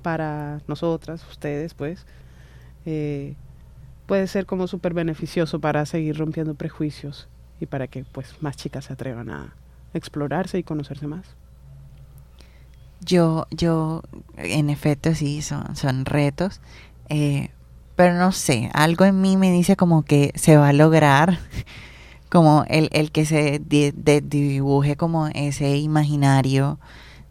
para 0.03 0.62
nosotras, 0.68 1.26
ustedes, 1.30 1.74
pues, 1.74 2.07
eh, 2.86 3.36
puede 4.07 4.26
ser 4.26 4.46
como 4.46 4.66
súper 4.66 4.94
beneficioso 4.94 5.61
para 5.61 5.86
seguir 5.86 6.18
rompiendo 6.18 6.55
prejuicios 6.55 7.28
y 7.61 7.66
para 7.66 7.86
que 7.88 8.05
pues 8.05 8.42
más 8.42 8.57
chicas 8.57 8.86
se 8.86 8.92
atrevan 8.94 9.30
a 9.30 9.55
explorarse 9.94 10.59
y 10.59 10.64
conocerse 10.64 11.07
más. 11.07 11.36
Yo, 13.00 13.46
yo, 13.50 14.03
en 14.36 14.70
efecto, 14.70 15.14
sí, 15.14 15.42
son, 15.42 15.74
son 15.76 16.05
retos. 16.05 16.61
eh, 17.09 17.50
pero 18.03 18.14
no 18.18 18.32
sé, 18.32 18.68
algo 18.74 19.05
en 19.05 19.20
mí 19.20 19.36
me 19.36 19.53
dice 19.53 19.76
como 19.76 20.03
que 20.03 20.32
se 20.34 20.57
va 20.57 20.70
a 20.70 20.72
lograr, 20.72 21.38
como 22.30 22.64
el, 22.68 22.88
el 22.92 23.12
que 23.12 23.24
se 23.26 23.61
dibuje 23.64 24.96
como 24.96 25.28
ese 25.28 25.76
imaginario 25.78 26.80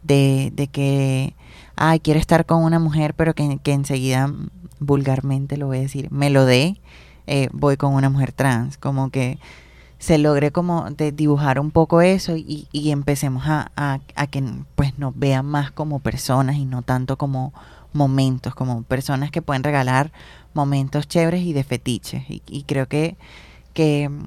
de, 0.04 0.52
de 0.56 0.68
que, 0.68 1.36
ay, 1.76 2.00
quiero 2.00 2.20
estar 2.22 2.46
con 2.46 2.64
una 2.64 2.80
mujer, 2.80 3.16
pero 3.16 3.34
que, 3.36 3.60
que 3.64 3.74
enseguida, 3.74 4.32
vulgarmente 4.80 5.58
lo 5.58 5.68
voy 5.68 5.80
a 5.80 5.82
decir, 5.82 6.10
me 6.12 6.30
lo 6.30 6.46
dé, 6.46 6.80
eh, 7.28 7.50
voy 7.52 7.78
con 7.78 7.94
una 7.94 8.10
mujer 8.10 8.32
trans, 8.32 8.78
como 8.78 9.10
que 9.12 9.40
se 10.00 10.18
logre 10.18 10.52
como 10.52 10.90
de 10.90 11.12
dibujar 11.12 11.60
un 11.60 11.70
poco 11.72 12.02
eso 12.02 12.36
y, 12.36 12.68
y 12.72 12.92
empecemos 12.92 13.44
a, 13.48 13.72
a- 13.76 14.00
a 14.16 14.28
que 14.28 14.44
pues 14.76 14.98
nos 14.98 15.18
vean 15.18 15.46
más 15.46 15.72
como 15.72 16.00
personas 16.00 16.56
y 16.56 16.66
no 16.66 16.82
tanto 16.82 17.18
como 17.18 17.54
momentos, 17.94 18.56
como 18.56 18.84
personas 18.84 19.32
que 19.32 19.42
pueden 19.42 19.64
regalar 19.64 20.12
momentos 20.54 21.08
chéveres 21.08 21.42
y 21.42 21.54
de 21.54 21.64
fetiches. 21.64 22.30
Y, 22.30 22.42
y 22.48 22.64
creo 22.64 22.88
que, 22.88 23.16
que 23.74 24.10
mm, 24.10 24.24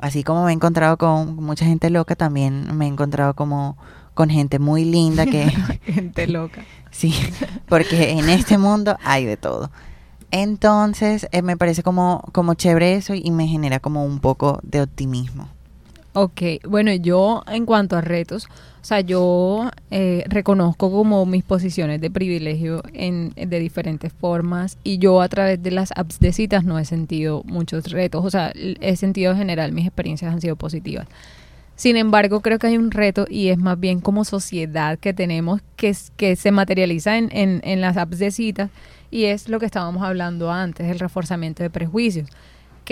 así 0.00 0.24
como 0.24 0.44
me 0.44 0.50
he 0.50 0.54
encontrado 0.54 0.98
con 0.98 1.36
mucha 1.36 1.64
gente 1.64 1.90
loca, 1.90 2.16
también 2.16 2.76
me 2.76 2.86
he 2.86 2.88
encontrado 2.88 3.34
como 3.34 3.76
con 4.14 4.28
gente 4.28 4.58
muy 4.58 4.84
linda 4.84 5.26
que 5.26 5.50
Gente 5.86 6.26
loca. 6.26 6.64
Sí, 6.90 7.14
porque 7.70 8.10
en 8.10 8.28
este 8.28 8.58
mundo 8.58 8.98
hay 9.02 9.24
de 9.24 9.38
todo. 9.38 9.70
Entonces, 10.30 11.26
eh, 11.32 11.40
me 11.40 11.56
parece 11.56 11.82
como, 11.82 12.22
como 12.32 12.52
chévere 12.52 12.96
eso 12.96 13.14
y 13.14 13.30
me 13.30 13.46
genera 13.46 13.80
como 13.80 14.04
un 14.04 14.20
poco 14.20 14.60
de 14.62 14.82
optimismo. 14.82 15.48
Ok, 16.14 16.42
bueno, 16.68 16.92
yo 16.92 17.42
en 17.46 17.64
cuanto 17.64 17.96
a 17.96 18.02
retos, 18.02 18.46
o 18.82 18.84
sea, 18.84 19.00
yo 19.00 19.70
eh, 19.90 20.24
reconozco 20.26 20.90
como 20.90 21.24
mis 21.24 21.42
posiciones 21.42 22.02
de 22.02 22.10
privilegio 22.10 22.82
en, 22.92 23.32
de 23.34 23.58
diferentes 23.58 24.12
formas 24.12 24.76
y 24.84 24.98
yo 24.98 25.22
a 25.22 25.28
través 25.30 25.62
de 25.62 25.70
las 25.70 25.90
apps 25.96 26.20
de 26.20 26.34
citas 26.34 26.64
no 26.64 26.78
he 26.78 26.84
sentido 26.84 27.42
muchos 27.46 27.90
retos, 27.90 28.26
o 28.26 28.30
sea, 28.30 28.52
he 28.54 28.96
sentido 28.96 29.32
en 29.32 29.38
general 29.38 29.72
mis 29.72 29.86
experiencias 29.86 30.34
han 30.34 30.42
sido 30.42 30.54
positivas. 30.56 31.08
Sin 31.76 31.96
embargo, 31.96 32.42
creo 32.42 32.58
que 32.58 32.66
hay 32.66 32.76
un 32.76 32.90
reto 32.90 33.24
y 33.26 33.48
es 33.48 33.56
más 33.56 33.80
bien 33.80 34.00
como 34.00 34.26
sociedad 34.26 34.98
que 34.98 35.14
tenemos 35.14 35.62
que, 35.76 35.96
que 36.18 36.36
se 36.36 36.52
materializa 36.52 37.16
en, 37.16 37.30
en, 37.32 37.62
en 37.64 37.80
las 37.80 37.96
apps 37.96 38.18
de 38.18 38.30
citas 38.30 38.70
y 39.10 39.24
es 39.24 39.48
lo 39.48 39.58
que 39.58 39.66
estábamos 39.66 40.02
hablando 40.02 40.52
antes, 40.52 40.90
el 40.90 40.98
reforzamiento 40.98 41.62
de 41.62 41.70
prejuicios 41.70 42.28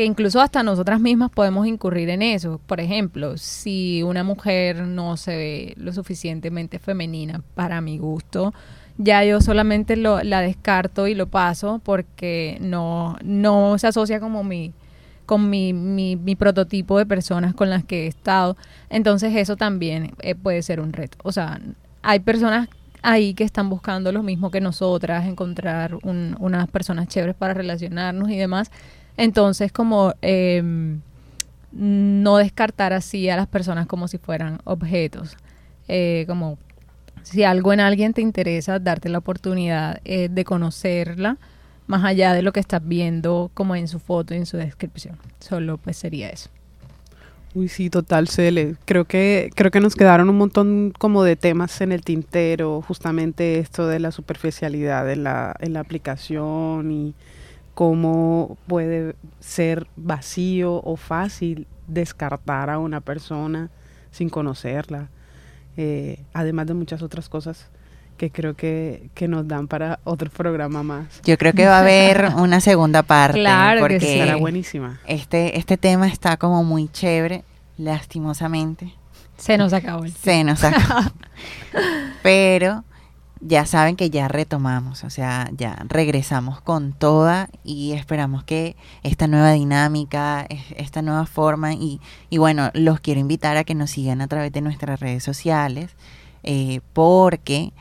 que 0.01 0.07
incluso 0.07 0.41
hasta 0.41 0.63
nosotras 0.63 0.99
mismas 0.99 1.31
podemos 1.31 1.67
incurrir 1.67 2.09
en 2.09 2.23
eso. 2.23 2.59
Por 2.67 2.81
ejemplo, 2.81 3.37
si 3.37 4.03
una 4.03 4.25
mujer 4.25 4.87
no 4.87 5.19
se 5.19 5.37
ve 5.37 5.75
lo 5.77 5.93
suficientemente 5.93 6.79
femenina 6.79 7.43
para 7.55 7.83
mi 7.83 7.99
gusto, 7.99 8.55
ya 8.97 9.23
yo 9.25 9.43
solamente 9.43 9.97
lo, 9.97 10.23
la 10.23 10.41
descarto 10.41 11.07
y 11.07 11.15
lo 11.15 11.27
paso 11.27 11.83
porque 11.85 12.57
no, 12.63 13.19
no 13.23 13.77
se 13.77 13.89
asocia 13.89 14.21
como 14.21 14.43
mi 14.43 14.73
con 15.27 15.51
mi, 15.51 15.75
mi, 15.75 16.17
mi 16.17 16.35
prototipo 16.35 16.97
de 16.97 17.05
personas 17.05 17.53
con 17.55 17.69
las 17.69 17.85
que 17.85 18.05
he 18.05 18.07
estado. 18.07 18.57
Entonces 18.89 19.37
eso 19.37 19.57
también 19.57 20.13
eh, 20.23 20.35
puede 20.35 20.63
ser 20.63 20.81
un 20.81 20.95
reto. 20.95 21.19
O 21.25 21.31
sea, 21.31 21.61
hay 22.03 22.21
personas 22.21 22.69
ahí 23.03 23.35
que 23.35 23.45
están 23.45 23.69
buscando 23.69 24.13
lo 24.13 24.23
mismo 24.23 24.51
que 24.51 24.61
nosotras, 24.63 25.27
encontrar 25.27 25.95
un- 26.03 26.37
unas 26.41 26.69
personas 26.71 27.07
chéveres 27.09 27.37
para 27.37 27.53
relacionarnos 27.55 28.31
y 28.31 28.37
demás. 28.39 28.71
Entonces, 29.21 29.71
como 29.71 30.15
eh, 30.23 30.63
no 31.73 32.37
descartar 32.39 32.95
así 32.95 33.29
a 33.29 33.37
las 33.37 33.47
personas 33.47 33.87
como 33.87 34.09
si 34.09 34.17
fueran 34.17 34.61
objetos. 34.65 35.37
Eh, 35.89 36.25
como 36.27 36.59
si 37.23 37.45
algo 37.45 37.75
en 37.75 37.81
alguien 37.81 38.15
te 38.15 38.23
interesa, 38.23 38.79
darte 38.79 39.11
la 39.11 39.19
oportunidad 39.19 40.01
eh, 40.05 40.29
de 40.31 40.45
conocerla 40.45 41.37
más 41.87 42.03
allá 42.05 42.33
de 42.33 42.41
lo 42.41 42.53
que 42.53 42.61
estás 42.61 42.81
viendo 42.83 43.51
como 43.53 43.77
en 43.77 43.89
su 43.89 43.99
foto 43.99 44.33
y 44.33 44.39
en 44.39 44.47
su 44.47 44.57
descripción. 44.57 45.19
Solo 45.39 45.77
pues 45.77 45.99
sería 45.99 46.31
eso. 46.31 46.49
Uy, 47.53 47.69
sí, 47.69 47.91
total, 47.91 48.27
Cele. 48.29 48.77
Creo 48.87 49.05
que, 49.05 49.51
creo 49.55 49.71
que 49.71 49.81
nos 49.81 49.97
quedaron 49.97 50.31
un 50.31 50.39
montón 50.39 50.95
como 50.97 51.25
de 51.25 51.37
temas 51.37 51.81
en 51.83 51.93
el 51.93 52.03
tintero, 52.05 52.81
justamente 52.81 53.59
esto 53.59 53.87
de 53.87 53.99
la 53.99 54.13
superficialidad 54.13 55.11
en 55.11 55.25
la, 55.25 55.57
en 55.59 55.75
la 55.75 55.81
aplicación 55.81 56.91
y 56.91 57.15
cómo 57.75 58.57
puede 58.67 59.15
ser 59.41 59.87
vacío 59.97 60.83
o 60.85 60.97
fácil 60.97 61.67
descartar 61.87 62.71
a 62.71 62.79
una 62.79 63.01
persona 63.01 63.71
sin 64.11 64.29
conocerla, 64.29 65.09
eh, 65.77 66.25
además 66.33 66.67
de 66.67 66.75
muchas 66.75 67.03
otras 67.03 67.29
cosas 67.29 67.71
que 68.17 68.31
creo 68.31 68.55
que, 68.55 69.09
que 69.15 69.29
nos 69.29 69.49
dan 69.49 69.67
para 69.67 69.99
otro 70.05 70.29
programa 70.29 70.83
más. 70.83 71.23
Yo 71.25 71.39
creo 71.39 71.55
que 71.55 71.65
va 71.65 71.79
a 71.79 71.81
haber 71.81 72.33
una 72.37 72.61
segunda 72.61 73.03
parte. 73.03 73.39
Claro 73.39 73.79
que 73.79 73.81
porque 73.81 74.01
sí. 74.01 74.09
Estará 74.09 74.37
buenísima. 74.37 75.01
Este, 75.07 75.59
este 75.59 75.79
tema 75.79 76.07
está 76.07 76.37
como 76.37 76.63
muy 76.63 76.89
chévere, 76.89 77.45
lastimosamente. 77.79 78.93
Se 79.39 79.57
nos 79.57 79.73
acabó 79.73 80.05
el 80.05 80.13
Se 80.13 80.45
nos 80.45 80.63
acabó. 80.63 81.11
Pero 82.23 82.85
ya 83.41 83.65
saben 83.67 83.97
que 83.97 84.11
ya 84.11 84.29
retomamos, 84.29 85.03
o 85.05 85.11
sea, 85.11 85.49
ya 85.57 85.85
regresamos 85.89 86.61
con 86.61 86.93
toda 86.93 87.49
y 87.65 87.93
esperamos 87.93 88.45
que 88.45 88.77
esta 89.03 89.27
nueva 89.29 89.53
dinámica, 89.53 90.47
es- 90.49 90.73
esta 90.77 91.03
nueva 91.03 91.27
forma 91.27 91.73
y, 91.75 92.01
y 92.29 92.39
bueno, 92.39 92.71
los 92.75 93.01
quiero 93.01 93.21
invitar 93.21 93.57
a 93.57 93.65
que 93.65 93.75
nos 93.75 93.91
sigan 93.93 94.21
a 94.21 94.29
través 94.29 94.53
de 94.53 94.61
nuestras 94.61 95.01
redes 95.01 95.25
sociales 95.25 95.91
eh, 96.43 96.81
porque 96.93 97.73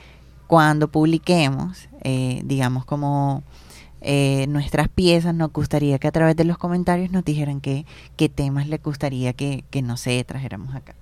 cuando 0.48 0.88
publiquemos, 0.90 1.90
eh, 2.04 2.42
digamos 2.46 2.86
como 2.86 3.44
eh, 4.02 4.46
nuestras 4.50 4.88
piezas, 4.90 5.36
nos 5.36 5.52
gustaría 5.52 6.00
que 6.00 6.08
a 6.08 6.12
través 6.12 6.36
de 6.36 6.46
los 6.46 6.58
comentarios 6.58 7.12
nos 7.12 7.26
dijeran 7.26 7.62
qué, 7.62 7.86
qué 8.18 8.30
temas 8.30 8.68
les 8.68 8.82
gustaría 8.82 9.34
que, 9.34 9.64
que 9.70 9.82
no 9.82 9.98
sé, 9.98 10.24
trajéramos 10.24 10.74
acá. 10.76 10.96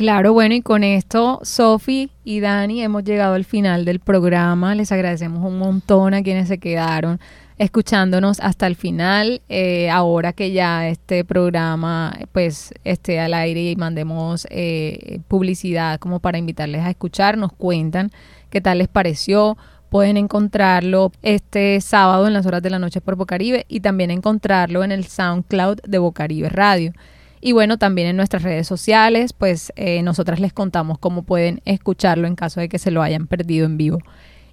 Claro, 0.00 0.32
bueno, 0.32 0.54
y 0.54 0.62
con 0.62 0.82
esto, 0.82 1.40
Sofi 1.42 2.10
y 2.24 2.40
Dani, 2.40 2.82
hemos 2.82 3.04
llegado 3.04 3.34
al 3.34 3.44
final 3.44 3.84
del 3.84 4.00
programa. 4.00 4.74
Les 4.74 4.90
agradecemos 4.92 5.44
un 5.44 5.58
montón 5.58 6.14
a 6.14 6.22
quienes 6.22 6.48
se 6.48 6.56
quedaron 6.56 7.20
escuchándonos 7.58 8.40
hasta 8.40 8.66
el 8.66 8.76
final. 8.76 9.42
Eh, 9.50 9.90
ahora 9.90 10.32
que 10.32 10.52
ya 10.52 10.88
este 10.88 11.22
programa 11.22 12.18
pues 12.32 12.72
esté 12.82 13.20
al 13.20 13.34
aire 13.34 13.72
y 13.72 13.76
mandemos 13.76 14.46
eh, 14.48 15.20
publicidad 15.28 16.00
como 16.00 16.18
para 16.18 16.38
invitarles 16.38 16.80
a 16.80 16.88
escuchar, 16.88 17.36
nos 17.36 17.52
cuentan 17.52 18.10
qué 18.48 18.62
tal 18.62 18.78
les 18.78 18.88
pareció. 18.88 19.58
Pueden 19.90 20.16
encontrarlo 20.16 21.12
este 21.20 21.78
sábado 21.82 22.26
en 22.26 22.32
las 22.32 22.46
horas 22.46 22.62
de 22.62 22.70
la 22.70 22.78
noche 22.78 23.02
por 23.02 23.16
Bocaribe 23.16 23.66
y 23.68 23.80
también 23.80 24.10
encontrarlo 24.10 24.82
en 24.82 24.92
el 24.92 25.04
SoundCloud 25.04 25.82
de 25.86 25.98
Bocaribe 25.98 26.48
Radio. 26.48 26.94
Y 27.40 27.52
bueno, 27.52 27.78
también 27.78 28.08
en 28.08 28.16
nuestras 28.16 28.42
redes 28.42 28.66
sociales, 28.66 29.32
pues 29.32 29.72
eh, 29.76 30.02
nosotras 30.02 30.40
les 30.40 30.52
contamos 30.52 30.98
cómo 30.98 31.22
pueden 31.22 31.62
escucharlo 31.64 32.26
en 32.26 32.36
caso 32.36 32.60
de 32.60 32.68
que 32.68 32.78
se 32.78 32.90
lo 32.90 33.02
hayan 33.02 33.26
perdido 33.26 33.66
en 33.66 33.76
vivo. 33.76 33.98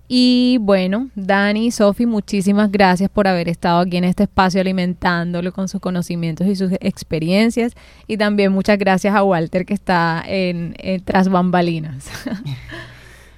Y 0.09 0.57
bueno, 0.61 1.09
Dani, 1.15 1.69
Sofi, 1.69 2.05
muchísimas 2.05 2.71
gracias 2.71 3.09
por 3.09 3.27
haber 3.27 3.49
estado 3.49 3.79
aquí 3.79 3.97
en 3.97 4.05
este 4.05 4.23
espacio 4.23 4.61
alimentándolo 4.61 5.51
con 5.51 5.67
sus 5.67 5.81
conocimientos 5.81 6.47
y 6.47 6.55
sus 6.55 6.71
experiencias. 6.79 7.73
Y 8.07 8.15
también 8.15 8.53
muchas 8.53 8.77
gracias 8.77 9.13
a 9.13 9.23
Walter 9.23 9.65
que 9.65 9.73
está 9.73 10.23
en, 10.25 10.75
en 10.77 11.03
tras 11.03 11.29
bambalinas. 11.29 12.09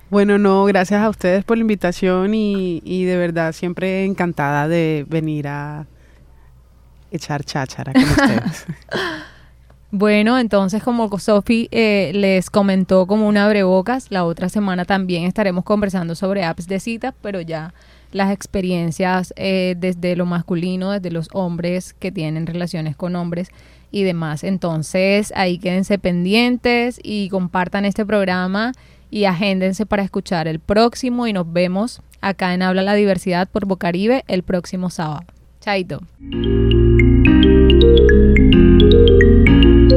Bueno, 0.10 0.39
no, 0.39 0.66
gracias 0.66 1.04
a 1.04 1.08
ustedes 1.08 1.43
por 1.43 1.58
la 1.58 1.62
invitación 1.62 2.34
y, 2.34 2.82
y 2.84 3.04
de 3.04 3.16
verdad 3.16 3.54
siempre 3.54 4.06
encantada 4.06 4.68
de 4.68 5.06
venir 5.08 5.47
a 5.47 5.86
echar 7.12 7.43
cháchara 7.43 7.93
con 7.93 8.04
ustedes. 8.10 8.66
Bueno, 9.92 10.38
entonces 10.38 10.84
como 10.84 11.10
Sofi 11.18 11.68
eh, 11.72 12.12
les 12.14 12.52
comentó 12.52 13.08
como 13.08 13.28
un 13.28 13.38
abrebocas, 13.38 14.12
la 14.12 14.24
otra 14.24 14.48
semana 14.48 14.86
también 14.86 15.24
estaremos 15.24 15.64
conversando 15.64 16.14
sobre 16.14 16.44
apps 16.44 16.68
de 16.68 16.80
citas, 16.80 17.16
pero 17.22 17.42
ya 17.42 17.74
las 18.12 18.32
experiencias 18.32 19.34
eh, 19.36 19.76
desde 19.78 20.16
lo 20.16 20.28
masculino, 20.28 20.92
desde 20.92 21.10
los 21.10 21.28
hombres 21.34 21.94
que 21.94 22.12
tienen 22.12 22.46
relaciones 22.46 22.96
con 22.96 23.16
hombres 23.16 23.50
y 23.92 24.04
demás. 24.04 24.44
Entonces 24.44 25.34
ahí 25.36 25.58
quédense 25.58 25.98
pendientes 25.98 27.00
y 27.04 27.30
compartan 27.30 27.86
este 27.86 28.06
programa 28.06 28.74
y 29.10 29.26
agéndense 29.26 29.88
para 29.88 30.04
escuchar 30.04 30.48
el 30.48 30.60
próximo 30.60 31.26
y 31.26 31.34
nos 31.34 31.52
vemos 31.52 32.04
acá 32.22 32.54
en 32.54 32.62
Habla 32.62 32.84
la 32.84 32.94
Diversidad 32.94 33.50
por 33.50 33.66
Bocaribe 33.66 34.24
el 34.28 34.44
próximo 34.44 34.92
sábado. 34.92 35.24
Chaito. 35.62 36.02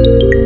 thank 0.04 0.34
you 0.34 0.41